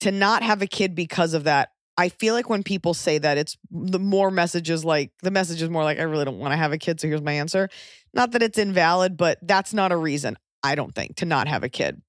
[0.00, 3.38] To not have a kid because of that, I feel like when people say that,
[3.38, 6.58] it's the more messages like the message is more like, I really don't want to
[6.58, 7.00] have a kid.
[7.00, 7.70] So here's my answer.
[8.12, 11.64] Not that it's invalid, but that's not a reason, I don't think, to not have
[11.64, 12.02] a kid.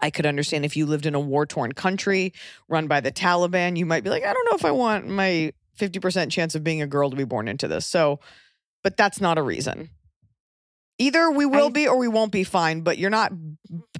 [0.00, 2.32] I could understand if you lived in a war torn country
[2.68, 5.52] run by the Taliban, you might be like, I don't know if I want my
[5.78, 7.86] 50% chance of being a girl to be born into this.
[7.86, 8.20] So,
[8.82, 9.90] but that's not a reason.
[11.02, 13.32] Either we will I- be or we won't be fine, but you're not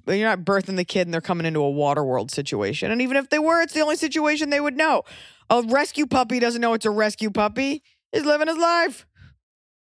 [0.07, 2.93] you're not birthing the kid and they're coming into a water world situation.
[2.93, 5.03] And even if they were, it's the only situation they would know.
[5.51, 7.83] A rescue puppy doesn't know it's a rescue puppy.
[8.13, 9.05] He's living his life.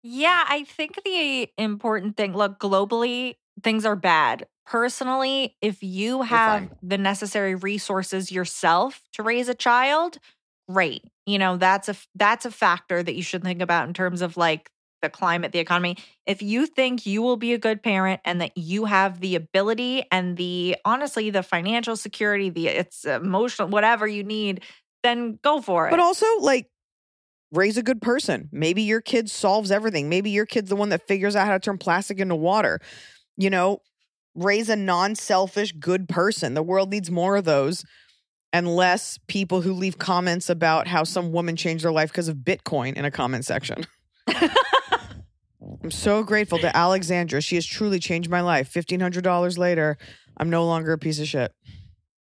[0.01, 4.47] Yeah, I think the important thing look, globally, things are bad.
[4.65, 10.17] Personally, if you have the necessary resources yourself to raise a child,
[10.69, 11.03] great.
[11.25, 14.35] You know, that's a that's a factor that you should think about in terms of
[14.35, 14.69] like
[15.03, 15.97] the climate, the economy.
[16.25, 20.05] If you think you will be a good parent and that you have the ability
[20.11, 24.63] and the honestly the financial security, the it's emotional whatever you need,
[25.03, 25.91] then go for it.
[25.91, 26.67] But also, like,
[27.51, 28.49] raise a good person.
[28.51, 30.09] Maybe your kid solves everything.
[30.09, 32.79] Maybe your kid's the one that figures out how to turn plastic into water.
[33.37, 33.81] You know,
[34.33, 36.55] raise a non selfish, good person.
[36.55, 37.83] The world needs more of those
[38.53, 42.37] and less people who leave comments about how some woman changed their life because of
[42.37, 43.83] Bitcoin in a comment section.
[45.83, 47.41] I'm so grateful to Alexandra.
[47.41, 48.73] She has truly changed my life.
[48.73, 49.97] $1,500 later,
[50.37, 51.51] I'm no longer a piece of shit.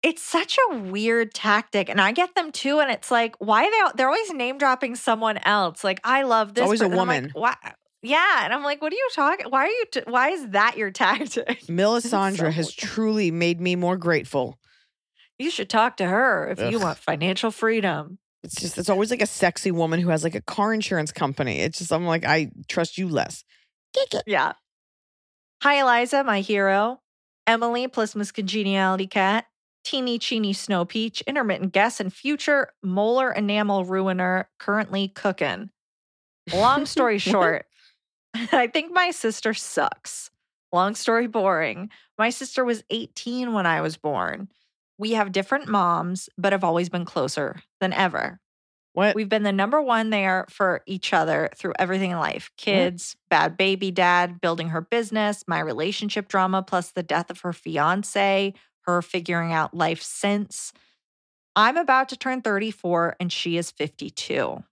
[0.03, 3.71] it's such a weird tactic and i get them too and it's like why are
[3.71, 6.99] they they're always name dropping someone else like i love this always a per- like,
[6.99, 7.31] woman.
[7.33, 7.55] why
[8.03, 10.77] yeah and i'm like what are you talking why are you t- why is that
[10.77, 14.59] your tactic Melisandre so has truly made me more grateful.
[15.39, 19.23] you should talk to her if you want financial freedom It's just it's always like
[19.23, 21.59] a sexy woman who has like a car insurance company.
[21.63, 23.45] It's just I'm like I trust you less.
[24.25, 24.53] yeah
[25.63, 27.01] hi eliza my hero
[27.47, 29.47] Emily plus Miss Congeniality Cat,
[29.85, 35.71] Teeny Cheeny Snow Peach, Intermittent Guess, and future molar enamel ruiner currently cooking.
[36.55, 37.67] Long story short,
[38.53, 40.31] I think my sister sucks.
[40.73, 41.91] Long story boring.
[42.17, 44.49] My sister was 18 when I was born.
[44.99, 48.41] We have different moms, but have always been closer than ever.
[48.93, 49.15] What?
[49.15, 53.59] We've been the number one there for each other through everything in life kids, bad
[53.59, 58.55] baby dad, building her business, my relationship drama, plus the death of her fiance,
[58.87, 60.73] her figuring out life since.
[61.55, 64.63] I'm about to turn 34 and she is 52.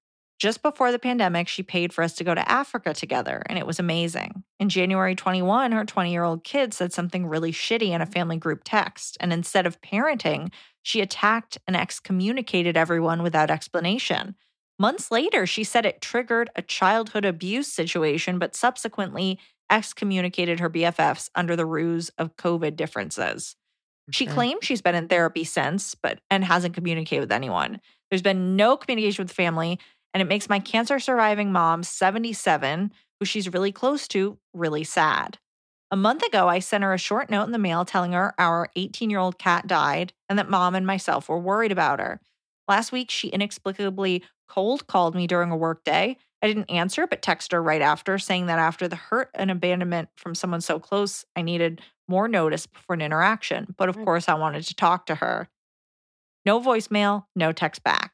[0.44, 3.66] Just before the pandemic, she paid for us to go to Africa together, and it
[3.66, 4.44] was amazing.
[4.60, 8.36] In January 21, her 20 year old kid said something really shitty in a family
[8.36, 9.16] group text.
[9.20, 14.34] And instead of parenting, she attacked and excommunicated everyone without explanation.
[14.78, 19.38] Months later, she said it triggered a childhood abuse situation, but subsequently
[19.70, 23.56] excommunicated her BFFs under the ruse of COVID differences.
[24.10, 27.80] She claims she's been in therapy since, but and hasn't communicated with anyone.
[28.10, 29.78] There's been no communication with the family,
[30.14, 35.38] and it makes my cancer surviving mom, 77, who she's really close to, really sad.
[35.90, 38.70] A month ago, I sent her a short note in the mail telling her our
[38.74, 42.20] 18 year old cat died and that mom and myself were worried about her.
[42.66, 46.16] Last week, she inexplicably cold called me during a work day.
[46.42, 50.08] I didn't answer, but texted her right after, saying that after the hurt and abandonment
[50.16, 53.74] from someone so close, I needed more notice before an interaction.
[53.76, 55.48] But of course, I wanted to talk to her.
[56.44, 58.13] No voicemail, no text back.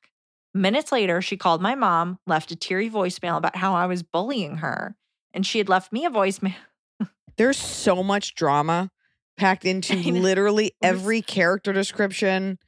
[0.52, 4.56] Minutes later, she called my mom, left a teary voicemail about how I was bullying
[4.56, 4.96] her.
[5.32, 6.54] And she had left me a voicemail.
[7.36, 8.90] There's so much drama
[9.36, 12.58] packed into literally every character description.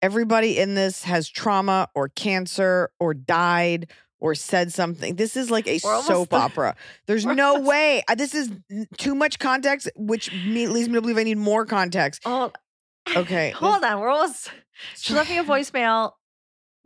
[0.00, 5.16] Everybody in this has trauma or cancer or died or said something.
[5.16, 6.40] This is like a soap done.
[6.40, 6.76] opera.
[7.06, 8.02] There's no almost- way.
[8.16, 8.50] This is
[8.96, 12.22] too much context, which me, leads me to believe I need more context.
[12.24, 12.52] Oh,
[13.16, 14.00] Okay, Hold on.
[14.00, 14.50] We're almost.
[14.96, 16.12] She left me a voicemail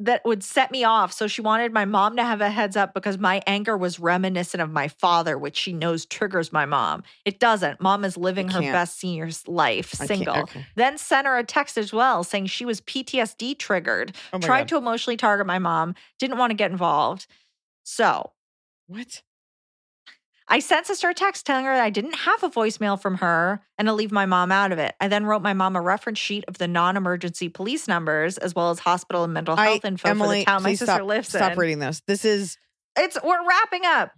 [0.05, 1.13] that would set me off.
[1.13, 4.61] So she wanted my mom to have a heads up because my anger was reminiscent
[4.61, 7.05] of my father, which she knows triggers my mom.
[7.25, 7.81] It doesn't.
[7.81, 10.39] Mom is living her best senior's life, single.
[10.39, 10.67] okay.
[10.75, 14.69] Then sent her a text as well saying she was PTSD triggered, Oh tried God.
[14.69, 17.27] to emotionally target my mom, didn't want to get involved.
[17.85, 18.33] So
[18.89, 19.23] What?
[20.53, 23.63] I sent sister a text telling her that I didn't have a voicemail from her
[23.79, 24.95] and to leave my mom out of it.
[25.01, 28.71] I then wrote my mom a reference sheet of the non-emergency police numbers as well
[28.71, 31.53] as hospital and mental I, health info for the town my sister stop, lives stop
[31.53, 31.59] in.
[31.59, 32.03] reading this.
[32.07, 32.59] This is
[32.99, 34.13] It's we're wrapping up.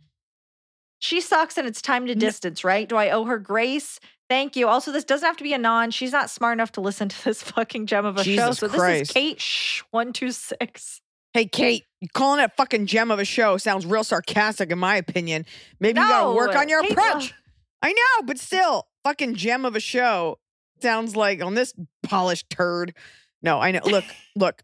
[0.99, 2.89] She sucks and it's time to distance, right?
[2.89, 4.01] Do I owe her grace?
[4.28, 4.66] Thank you.
[4.66, 5.93] Also, this doesn't have to be a non.
[5.93, 8.30] She's not smart enough to listen to this fucking gem of a show.
[8.30, 11.01] Jesus So this is Kate Shh, one two six.
[11.35, 14.78] Hey, Kate, you calling it a fucking gem of a show sounds real sarcastic, in
[14.78, 15.45] my opinion.
[15.80, 17.35] Maybe you gotta work on your Kate, approach.
[17.82, 20.39] I know, but still, fucking gem of a show
[20.80, 21.74] sounds like on this
[22.05, 22.95] polished turd.
[23.43, 23.80] No, I know.
[23.85, 24.05] Look,
[24.37, 24.62] look,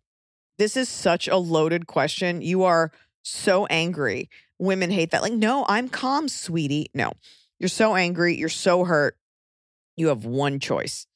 [0.59, 2.41] this is such a loaded question.
[2.41, 2.93] You are
[3.23, 4.31] so angry.
[4.61, 5.23] Women hate that.
[5.23, 6.87] Like, no, I'm calm, sweetie.
[6.95, 7.15] No,
[7.59, 8.37] you're so angry.
[8.37, 9.17] You're so hurt.
[9.97, 11.09] You have one choice.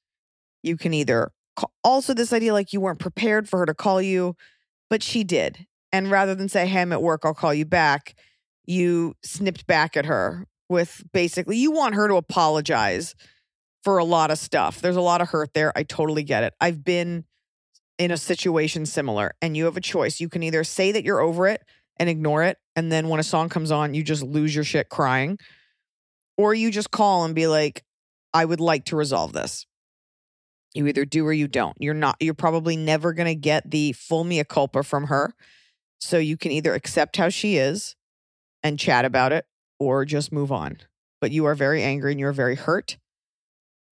[0.65, 4.03] You can either call, also this idea like you weren't prepared for her to call
[4.03, 4.35] you,
[4.91, 5.67] but she did.
[5.93, 8.15] And rather than say, hey, I'm at work, I'll call you back,
[8.65, 13.15] you snipped back at her with basically, you want her to apologize
[13.83, 14.81] for a lot of stuff.
[14.81, 15.73] There's a lot of hurt there.
[15.77, 16.55] I totally get it.
[16.61, 17.25] I've been
[17.99, 20.21] in a situation similar, and you have a choice.
[20.21, 21.61] You can either say that you're over it
[21.99, 22.57] and ignore it.
[22.75, 25.39] And then when a song comes on, you just lose your shit crying.
[26.37, 27.85] Or you just call and be like,
[28.33, 29.67] I would like to resolve this.
[30.75, 31.77] You either do or you don't.
[31.79, 35.35] You're not, you're probably never going to get the full mea culpa from her.
[36.01, 37.97] So you can either accept how she is
[38.63, 39.47] and chat about it
[39.79, 40.79] or just move on.
[41.21, 42.99] But you are very angry and you're very hurt.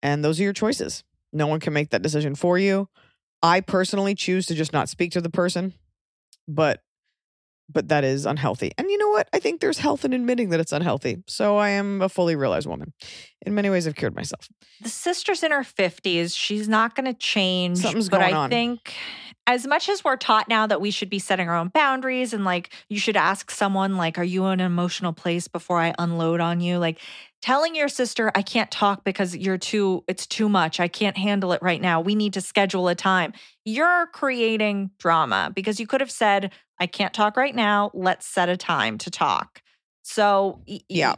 [0.01, 1.03] And those are your choices.
[1.31, 2.89] No one can make that decision for you.
[3.43, 5.73] I personally choose to just not speak to the person,
[6.47, 6.81] but
[7.71, 8.71] but that is unhealthy.
[8.77, 9.27] And you know what?
[9.33, 11.23] I think there's health in admitting that it's unhealthy.
[11.27, 12.93] So I am a fully realized woman.
[13.45, 14.47] In many ways, I've cured myself.
[14.81, 16.37] The sister's in her 50s.
[16.37, 17.79] She's not going to change.
[17.79, 18.49] Something's but going I on.
[18.49, 18.93] think
[19.47, 22.45] as much as we're taught now that we should be setting our own boundaries and
[22.45, 26.39] like you should ask someone like are you in an emotional place before I unload
[26.39, 26.77] on you?
[26.77, 26.99] Like
[27.41, 30.79] telling your sister I can't talk because you're too it's too much.
[30.79, 32.01] I can't handle it right now.
[32.01, 33.33] We need to schedule a time.
[33.65, 37.91] You're creating drama because you could have said I can't talk right now.
[37.93, 39.61] Let's set a time to talk.
[40.03, 41.15] So Yeah.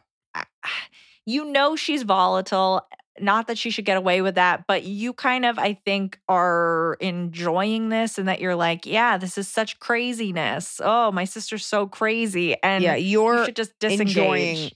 [1.25, 2.81] you know she's volatile
[3.19, 6.97] not that she should get away with that but you kind of i think are
[6.99, 11.85] enjoying this and that you're like yeah this is such craziness oh my sister's so
[11.85, 14.71] crazy and yeah, you you're should just disengage enjoying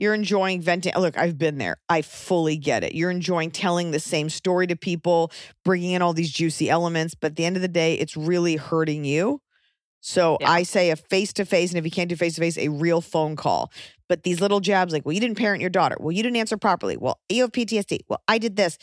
[0.00, 0.94] You're enjoying venting.
[0.96, 1.76] Look, I've been there.
[1.88, 2.94] I fully get it.
[2.94, 5.30] You're enjoying telling the same story to people,
[5.64, 7.14] bringing in all these juicy elements.
[7.14, 9.42] But at the end of the day, it's really hurting you.
[10.00, 10.50] So Yeah.
[10.50, 12.68] I say a face to face, and if you can't do face to face, a
[12.68, 13.70] real phone call.
[14.08, 15.96] But these little jabs, like, well, you didn't parent your daughter.
[16.00, 16.96] Well, you didn't answer properly.
[16.96, 18.00] Well, you have PTSD.
[18.08, 18.78] Well, I did this.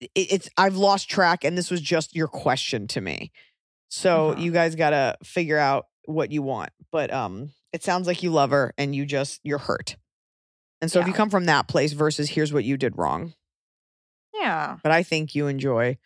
[0.00, 3.32] It- It's I've lost track, and this was just your question to me.
[3.88, 4.42] So Mhm.
[4.42, 6.70] you guys gotta figure out what you want.
[6.92, 9.96] But um, it sounds like you love her, and you just you're hurt.
[10.80, 13.34] And so if you come from that place versus here's what you did wrong,
[14.34, 14.78] Yeah.
[14.82, 15.98] but I think you enjoy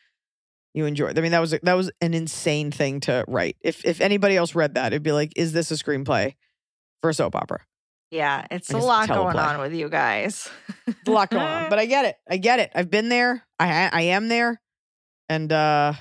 [0.74, 1.08] you enjoy.
[1.10, 3.56] I mean that was a- that was an insane thing to write.
[3.60, 6.34] If if anybody else read that, it'd be like, is this a screenplay
[7.02, 7.60] for a soap opera?
[8.10, 8.46] Yeah.
[8.50, 10.48] It's a lot going on with you guys.
[11.06, 12.16] A lot going on, but I get it.
[12.28, 12.72] I get it.
[12.74, 13.46] I've been there.
[13.60, 14.62] I I am there,
[15.28, 15.92] and uh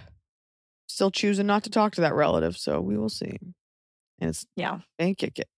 [0.88, 2.56] still choosing not to talk to that relative.
[2.58, 3.38] So we will see.
[4.22, 4.80] And it's Yeah.
[4.98, 5.50] and kick it.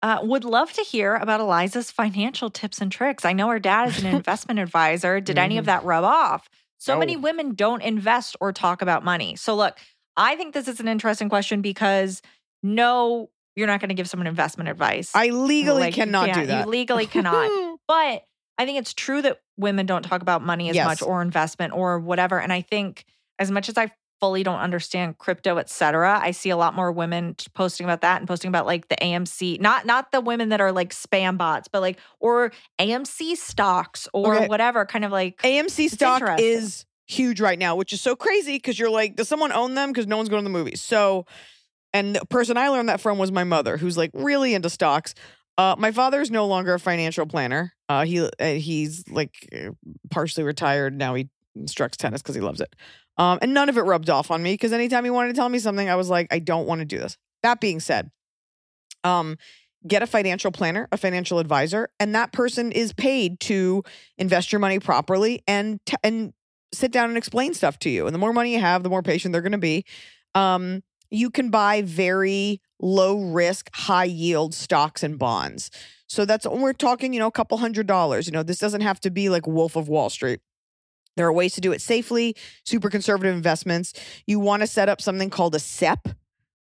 [0.00, 3.24] Uh, would love to hear about Eliza's financial tips and tricks.
[3.24, 5.20] I know her dad is an investment advisor.
[5.20, 6.48] Did any of that rub off?
[6.78, 9.34] So many women don't invest or talk about money.
[9.34, 9.76] So, look,
[10.16, 12.22] I think this is an interesting question because
[12.62, 15.10] no, you're not going to give someone investment advice.
[15.14, 16.64] I legally Like, cannot do that.
[16.66, 17.78] You legally cannot.
[17.88, 18.24] but
[18.56, 20.86] I think it's true that women don't talk about money as Yes.
[20.86, 22.40] much or investment or whatever.
[22.40, 23.04] And I think
[23.40, 23.90] as much as I
[24.20, 28.20] fully don't understand crypto, et cetera, I see a lot more women posting about that
[28.20, 31.68] and posting about like the AMC, not not the women that are like spam bots,
[31.68, 34.46] but like or AMC stocks or Okay.
[34.48, 38.78] whatever, kind of like AMC stock is huge right now, which is so crazy because
[38.78, 39.90] you're like, does someone own them?
[39.90, 40.80] Because no one's going to the movies.
[40.82, 41.24] So,
[41.92, 45.14] and the person I learned that from was my mother, who's like really into stocks.
[45.56, 47.72] Uh, my father is no longer a financial planner.
[47.88, 49.70] Uh, he uh, he's like uh,
[50.10, 51.14] partially retired now.
[51.14, 52.76] He instructs tennis because he loves it.
[53.18, 55.48] Um, and none of it rubbed off on me because anytime he wanted to tell
[55.48, 57.16] me something, I was like, I don't want to do this.
[57.42, 58.10] That being said,
[59.04, 59.36] um,
[59.86, 63.82] get a financial planner, a financial advisor, and that person is paid to
[64.18, 66.32] invest your money properly and t- and
[66.72, 68.06] sit down and explain stuff to you.
[68.06, 69.84] And the more money you have, the more patient they're going to be.
[70.34, 75.70] Um, you can buy very low risk, high yield stocks and bonds.
[76.06, 78.26] So that's when we're talking, you know, a couple hundred dollars.
[78.26, 80.40] You know, this doesn't have to be like Wolf of Wall Street.
[81.18, 83.92] There are ways to do it safely, super conservative investments.
[84.28, 86.10] You want to set up something called a SEP,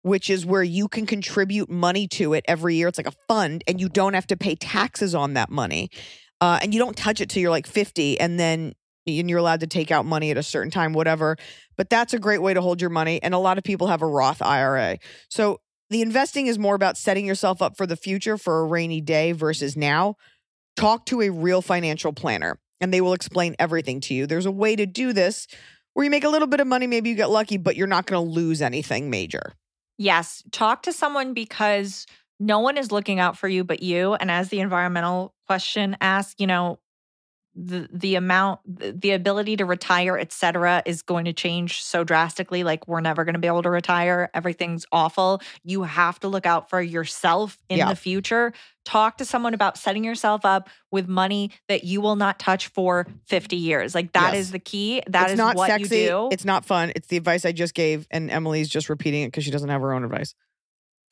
[0.04, 2.88] which is where you can contribute money to it every year.
[2.88, 5.90] It's like a fund, and you don't have to pay taxes on that money.
[6.40, 8.74] Uh, and you don't touch it till you're like 50, and then
[9.08, 11.36] and you're allowed to take out money at a certain time, whatever.
[11.76, 13.22] But that's a great way to hold your money.
[13.24, 15.00] And a lot of people have a Roth IRA.
[15.30, 19.02] So the investing is more about setting yourself up for the future for a rainy
[19.02, 20.16] day versus now.
[20.78, 24.28] Talk to a real financial planner and they will explain everything to you.
[24.28, 25.48] There's a way to do this
[25.94, 28.06] where you make a little bit of money, maybe you get lucky, but you're not
[28.06, 29.54] going to lose anything major.
[29.98, 32.08] Yes, talk to someone because
[32.40, 34.16] no one is looking out for you but you.
[34.16, 36.80] And as the environmental question asks, you know,
[37.56, 42.64] the the amount the ability to retire et cetera is going to change so drastically
[42.64, 46.48] like we're never going to be able to retire everything's awful you have to look
[46.48, 47.90] out for yourself in Yeah.
[47.90, 48.54] the future
[48.86, 53.06] talk to someone about setting yourself up with money that you will not touch for
[53.28, 54.52] 50 years like that is Yes.
[54.52, 55.96] the key That is it's not what sexy.
[56.00, 56.92] you do It's not fun.
[56.96, 59.82] It's the advice I just gave, and Emily's just repeating it because she doesn't have
[59.82, 60.34] her own advice.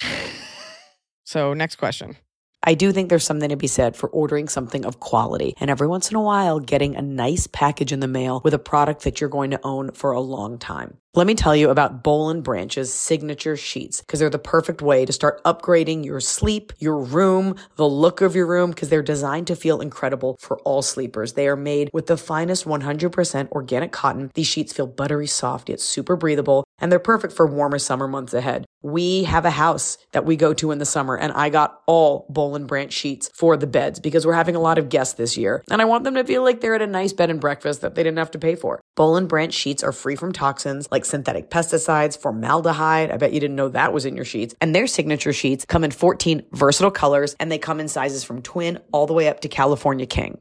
[1.23, 2.15] so, next question.
[2.63, 5.87] I do think there's something to be said for ordering something of quality and every
[5.87, 9.19] once in a while getting a nice package in the mail with a product that
[9.19, 10.97] you're going to own for a long time.
[11.15, 15.05] Let me tell you about Boll and Branch's signature sheets because they're the perfect way
[15.05, 19.47] to start upgrading your sleep, your room, the look of your room because they're designed
[19.47, 21.33] to feel incredible for all sleepers.
[21.33, 24.29] They are made with the finest 100% organic cotton.
[24.35, 28.35] These sheets feel buttery soft yet super breathable and they're perfect for warmer summer months
[28.35, 28.65] ahead.
[28.81, 32.25] We have a house that we go to in the summer and I got all
[32.29, 35.37] Boll and Branch sheets for the beds because we're having a lot of guests this
[35.37, 37.81] year and I want them to feel like they're at a nice bed and breakfast
[37.81, 38.81] that they didn't have to pay for.
[38.95, 43.11] Boll and Branch sheets are free from toxins like synthetic pesticides, formaldehyde.
[43.11, 44.55] I bet you didn't know that was in your sheets.
[44.59, 48.41] And their signature sheets come in 14 versatile colors and they come in sizes from
[48.41, 50.39] twin all the way up to California King.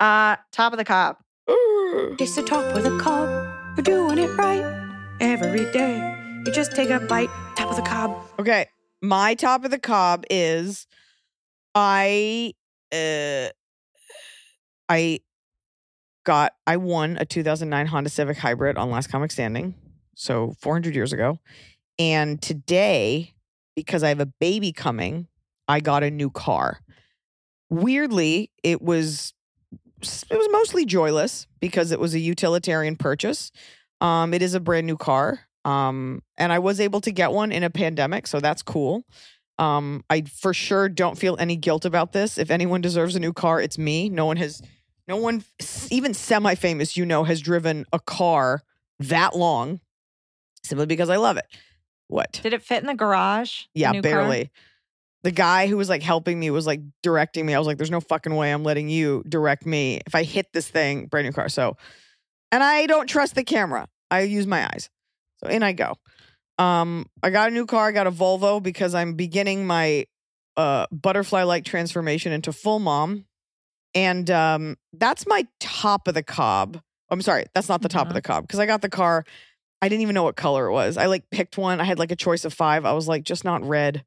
[0.00, 1.22] uh top of the cop
[2.18, 3.28] It's the top of the cob.
[3.76, 4.64] You're doing it right
[5.20, 6.16] every day.
[6.46, 8.16] You just take a bite, top of the cob.
[8.38, 8.66] Okay.
[9.02, 10.86] My top of the cob is
[11.74, 12.54] I
[12.92, 13.48] uh
[14.88, 15.20] I
[16.24, 19.74] got I won a 2009 Honda Civic Hybrid on Last Comic Standing,
[20.14, 21.38] so 400 years ago.
[21.98, 23.34] And today,
[23.76, 25.28] because I have a baby coming,
[25.68, 26.80] I got a new car.
[27.68, 29.34] Weirdly, it was
[30.02, 33.52] it was mostly joyless because it was a utilitarian purchase.
[34.00, 35.40] Um, it is a brand new car.
[35.64, 39.04] Um, and I was able to get one in a pandemic, so that's cool.
[39.58, 42.38] Um, I for sure don't feel any guilt about this.
[42.38, 44.08] If anyone deserves a new car, it's me.
[44.08, 44.62] No one has,
[45.06, 45.44] no one,
[45.90, 48.62] even semi famous, you know, has driven a car
[49.00, 49.80] that long
[50.62, 51.44] simply because I love it.
[52.08, 52.40] What?
[52.42, 53.64] Did it fit in the garage?
[53.74, 54.50] Yeah, new car?
[55.22, 57.54] The guy who was like helping me was like directing me.
[57.54, 60.00] I was like, there's no fucking way I'm letting you direct me.
[60.06, 61.48] If I hit this thing, brand new car.
[61.48, 61.76] So,
[62.50, 63.86] and I don't trust the camera.
[64.10, 64.88] I use my eyes.
[65.44, 65.94] So in I go.
[66.58, 67.88] Um, I got a new car.
[67.88, 70.06] I got a Volvo because I'm beginning my
[70.56, 73.26] uh butterfly like transformation into full mom.
[73.94, 76.80] And um, that's my top of the cob.
[77.10, 78.16] I'm sorry, that's not the top of Mhm.
[78.16, 79.24] the cob because I got the car.
[79.82, 80.96] I didn't even know what color it was.
[80.96, 81.80] I like picked one.
[81.80, 82.84] I had like a choice of five.
[82.84, 84.04] I was like, just not red.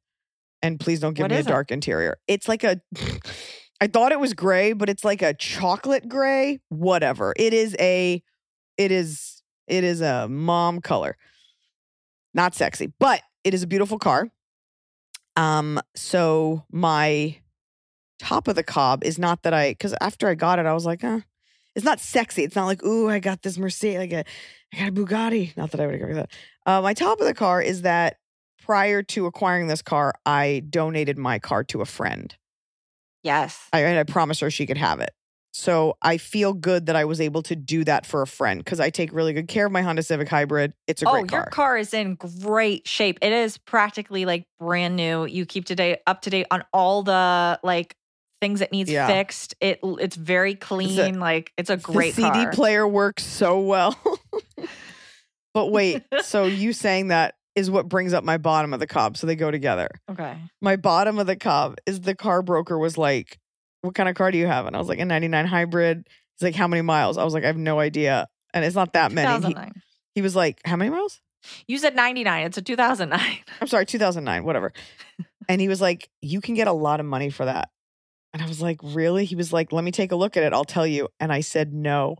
[0.64, 1.50] And please don't give What me a is it?
[1.50, 2.18] dark interior.
[2.26, 2.80] It's like a
[3.80, 6.60] I thought it was gray, but it's like a chocolate gray.
[6.68, 7.34] Whatever.
[7.36, 8.22] It is a
[8.78, 11.16] it is it is a mom color.
[12.32, 14.28] Not sexy, but it is a beautiful car.
[15.36, 17.36] Um, so my
[18.18, 20.86] top of the cob is not that I because after I got it, I was
[20.86, 21.20] like, huh.
[21.74, 22.44] It's not sexy.
[22.44, 24.24] It's not like, ooh, I got this Mercedes, like a,
[24.72, 25.56] I got a Bugatti.
[25.56, 26.30] Not that I would agree with that.
[26.64, 28.18] Uh, my top of the car is that
[28.64, 32.34] prior to acquiring this car, I donated my car to a friend.
[33.22, 33.68] Yes.
[33.72, 35.10] I, and I promised her she could have it.
[35.52, 38.80] So I feel good that I was able to do that for a friend because
[38.80, 40.72] I take really good care of my Honda Civic Hybrid.
[40.88, 41.38] It's a oh, great car.
[41.38, 43.18] your car is in great shape.
[43.22, 45.26] It is practically like brand new.
[45.26, 47.94] You keep today up to date on all the like
[48.40, 49.06] things that needs Yeah.
[49.06, 49.54] fixed.
[49.60, 51.20] It it's very clean.
[51.20, 52.52] like it's a great the CD car.
[52.52, 53.96] player works so well.
[55.54, 59.16] but wait, so you saying that is what brings up my bottom of the cob.
[59.16, 59.88] So they go together.
[60.10, 60.36] okay.
[60.60, 63.38] My bottom of the cob is the car broker was like,
[63.82, 64.66] What kind of car do you have?
[64.66, 66.08] And I was like, A 99 hybrid.
[66.36, 67.18] He's like, How many miles?
[67.18, 68.28] I was like, I have no idea.
[68.52, 69.48] And it's not that many.
[69.48, 69.56] He,
[70.16, 71.20] he was like, How many miles?
[71.68, 72.46] you said 99.
[72.46, 73.20] It's a 2009.
[73.60, 74.72] I'm sorry, 2009, whatever.
[75.48, 77.68] and he was like, You can get a lot of money for that.
[78.32, 79.24] And I was like, Really?
[79.24, 80.52] He was like, Let me take a look at it.
[80.52, 81.08] I'll tell you.
[81.20, 82.16] And I said, No.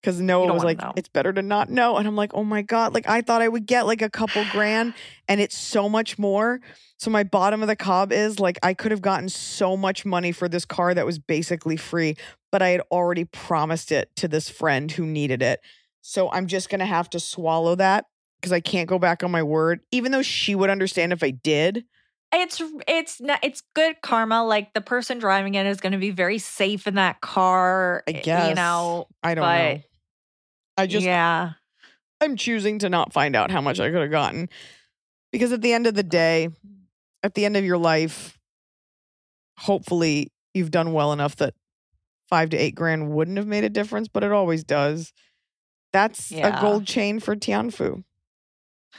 [0.00, 0.92] Because Noah was like, know.
[0.96, 1.96] It's better to not know.
[1.96, 2.94] And I'm like, Oh my God.
[2.94, 4.94] Like, I thought I would get like a couple grand,
[5.28, 6.60] and it's so much more.
[6.98, 10.32] So, my bottom of the cob is like, I could have gotten so much money
[10.32, 12.16] for this car that was basically free,
[12.50, 15.60] but I had already promised it to this friend who needed it.
[16.00, 18.06] So, I'm just going to have to swallow that
[18.40, 21.30] because I can't go back on my word, even though she would understand if I
[21.30, 21.84] did.
[22.32, 24.44] It's it's not, it's good karma.
[24.44, 28.04] Like the person driving it is going to be very safe in that car.
[28.06, 28.48] I eh, guess.
[28.50, 29.08] You know.
[29.22, 29.80] I don't but know.
[30.80, 31.52] I just, yeah.
[32.20, 34.48] I'm choosing to not find out how much I could have gotten
[35.32, 36.50] because at the end of the day,
[37.22, 38.38] at the end of your life,
[39.58, 41.54] hopefully you've done well enough that
[42.28, 45.12] five to eight grand wouldn't have made a difference, but it always does.
[45.92, 48.04] That's a gold chain for Tianfu.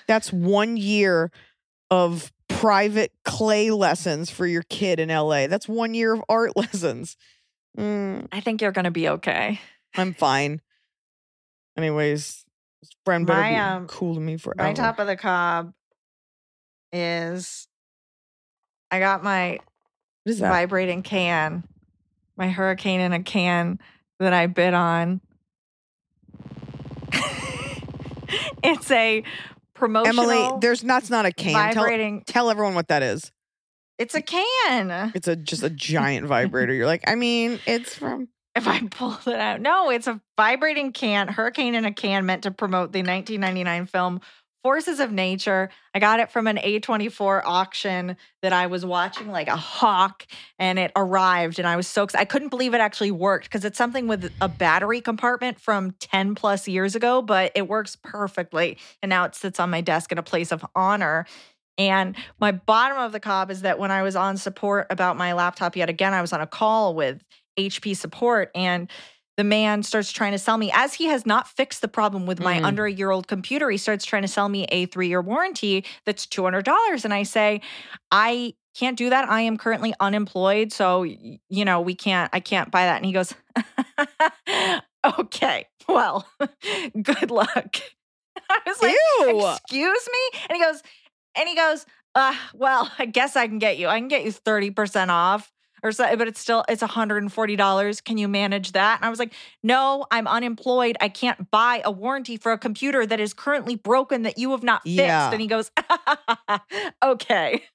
[0.08, 1.32] That's one year
[1.90, 5.48] of private clay lessons for your kid in LA.
[5.48, 7.18] That's one year of art lessons.
[7.78, 9.62] Mm, I think you're going to be okay.
[9.96, 10.62] I'm fine.
[11.82, 12.46] Anyways,
[13.06, 14.62] friend better My, be um, cool to me forever.
[14.62, 15.74] My top of the cob
[16.94, 17.68] is
[18.92, 19.60] I got my
[20.24, 20.50] what is that?
[20.50, 21.64] vibrating can,
[22.38, 23.80] my hurricane in a can
[24.20, 25.22] that I bid on.
[28.64, 29.24] it's a
[29.74, 31.74] promotional Emily, there's that's not a can.
[31.74, 32.24] Tell, vibrating.
[32.28, 33.32] tell everyone what that is.
[33.98, 35.12] It's a can.
[35.16, 36.76] It's a just a giant vibrator.
[36.76, 40.92] You're like, I mean, it's from If I pull it out, no, it's a vibrating
[40.92, 44.22] can, hurricane in a can, meant to promote the 1999 film
[44.64, 45.70] Forces of Nature.
[45.96, 50.28] I got it from an A24 auction that I was watching like a hawk,
[50.60, 52.22] and it arrived, and I was so excited.
[52.22, 56.36] I couldn't believe it actually worked because it's something with a battery compartment from 10
[56.36, 58.78] plus years ago, but it works perfectly.
[59.02, 61.26] And now it sits on my desk in a place of honor.
[61.78, 65.34] And my bottom of the cob is that when I was on support about my
[65.34, 67.24] laptop yet again, I was on a call with
[67.58, 68.90] HP support and
[69.38, 72.40] the man starts trying to sell me as he has not fixed the problem with
[72.40, 72.66] my Mm.
[72.66, 73.70] under a year old computer.
[73.70, 77.06] He starts trying to sell me a three year warranty that's $200.
[77.06, 77.62] And I say,
[78.12, 79.30] I can't do that.
[79.30, 80.72] I am currently unemployed.
[80.74, 82.98] So, you know, we can't, I can't buy that.
[82.98, 83.34] And he goes,
[85.20, 86.28] okay, well,
[87.02, 87.78] good luck.
[88.50, 89.48] I was like, Ew.
[89.56, 90.40] excuse me?
[90.50, 90.82] And he goes,
[91.36, 91.86] and he goes,
[92.16, 93.88] uh, well, I guess I can get you.
[93.88, 95.52] I can get you 30% off.
[95.84, 98.04] Or so, but it's still it's $140.
[98.04, 98.98] Can you manage that?
[99.00, 100.98] And I was like, no, I'm unemployed.
[101.02, 104.64] I can't buy a warranty for a computer that is currently broken that you have
[104.64, 104.98] not fixed.
[104.98, 105.32] Yeah.
[105.32, 105.72] And he goes,
[107.04, 107.64] okay.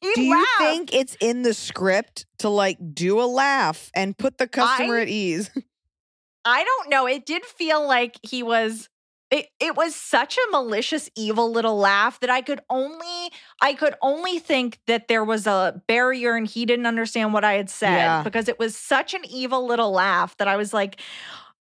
[0.00, 4.38] He Do you think it's in the script to like do a laugh and put
[4.38, 5.50] the customer I- at ease?
[6.46, 7.06] I don't know.
[7.06, 8.88] It did feel like he was
[9.30, 13.94] it, it was such a malicious evil little laugh that I could only I could
[14.02, 17.96] only think that there was a barrier and he didn't understand what I had said
[17.96, 18.22] Yeah.
[18.22, 21.00] because it was such an evil little laugh that I was like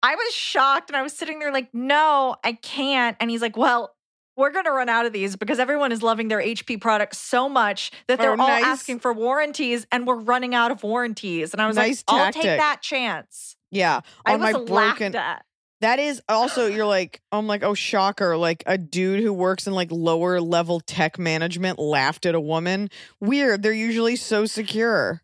[0.02, 3.56] I was shocked and I was sitting there like no, I can't and he's like,
[3.56, 3.94] "Well,
[4.36, 7.48] we're going to run out of these because everyone is loving their HP products so
[7.48, 8.64] much that they're Oh, all nice.
[8.64, 12.32] asking for warranties and we're running out of warranties." And I was Nice like, "I'll
[12.32, 15.16] take that chance." yeah, I on my was laughed broken.
[15.16, 15.44] at.
[15.80, 19.74] That is also you're like I'm like oh shocker like a dude who works in
[19.74, 22.88] like lower level tech management laughed at a woman.
[23.20, 23.62] Weird.
[23.62, 25.20] They're usually so secure.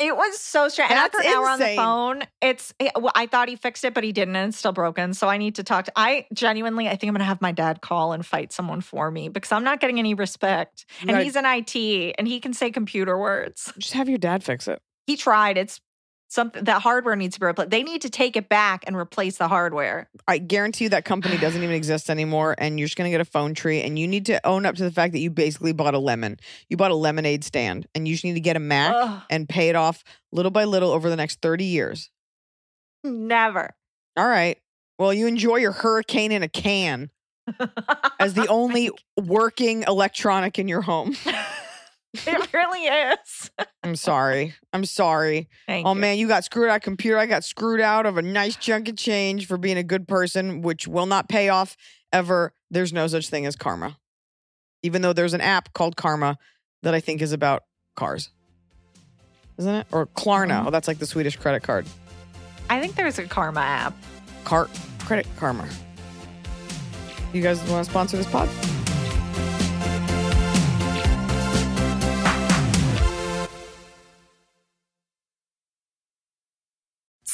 [0.00, 0.90] It was so strange.
[0.90, 3.92] And after an hour on the phone, it's it- well, I thought he fixed it,
[3.92, 5.12] but he didn't, and it's still broken.
[5.12, 5.92] So I need to talk to.
[5.94, 9.28] I genuinely, I think I'm gonna have my dad call and fight someone for me
[9.28, 10.86] because I'm not getting any respect.
[11.02, 11.22] And Right.
[11.22, 13.70] he's in IT, and he can say computer words.
[13.78, 14.80] Just have your dad fix it.
[15.06, 15.58] He tried.
[15.58, 15.82] It's
[16.30, 17.70] something that hardware needs to be replaced.
[17.70, 20.08] They need to take it back and replace the hardware.
[20.26, 23.26] I guarantee you that company doesn't even exist anymore, and you're just gonna get a
[23.26, 25.94] phone tree, and you need to own up to the fact that you basically bought
[25.94, 26.38] a lemon.
[26.68, 29.48] You bought a lemonade stand, and you just need to get a Mac Ugh, and
[29.48, 32.10] pay it off little by little over the next thirty years.
[33.04, 33.74] never.
[34.16, 34.58] All right.
[34.98, 37.10] Well, you enjoy your hurricane in a can
[38.20, 41.16] as the only working electronic in your home.
[42.26, 43.50] it really is.
[43.84, 44.54] I'm sorry.
[44.72, 45.48] I'm sorry.
[45.66, 46.00] Thank Oh you.
[46.00, 47.18] man, you got screwed out of computer.
[47.18, 50.62] I got screwed out of a nice chunk of change for being a good person,
[50.62, 51.76] which will not pay off
[52.12, 52.52] ever.
[52.70, 53.96] There's no such thing as karma.
[54.82, 56.38] Even though there's an app called Karma
[56.82, 57.64] that I think is about
[57.96, 58.30] cars.
[59.58, 59.86] Isn't it?
[59.92, 60.48] Or Klarna.
[60.60, 60.68] Mm-hmm.
[60.68, 61.86] Oh, that's like the Swedish credit card.
[62.70, 63.94] I think there's a karma app.
[64.44, 64.68] Car
[65.00, 65.68] credit karma.
[67.34, 68.48] You guys want to sponsor this pod?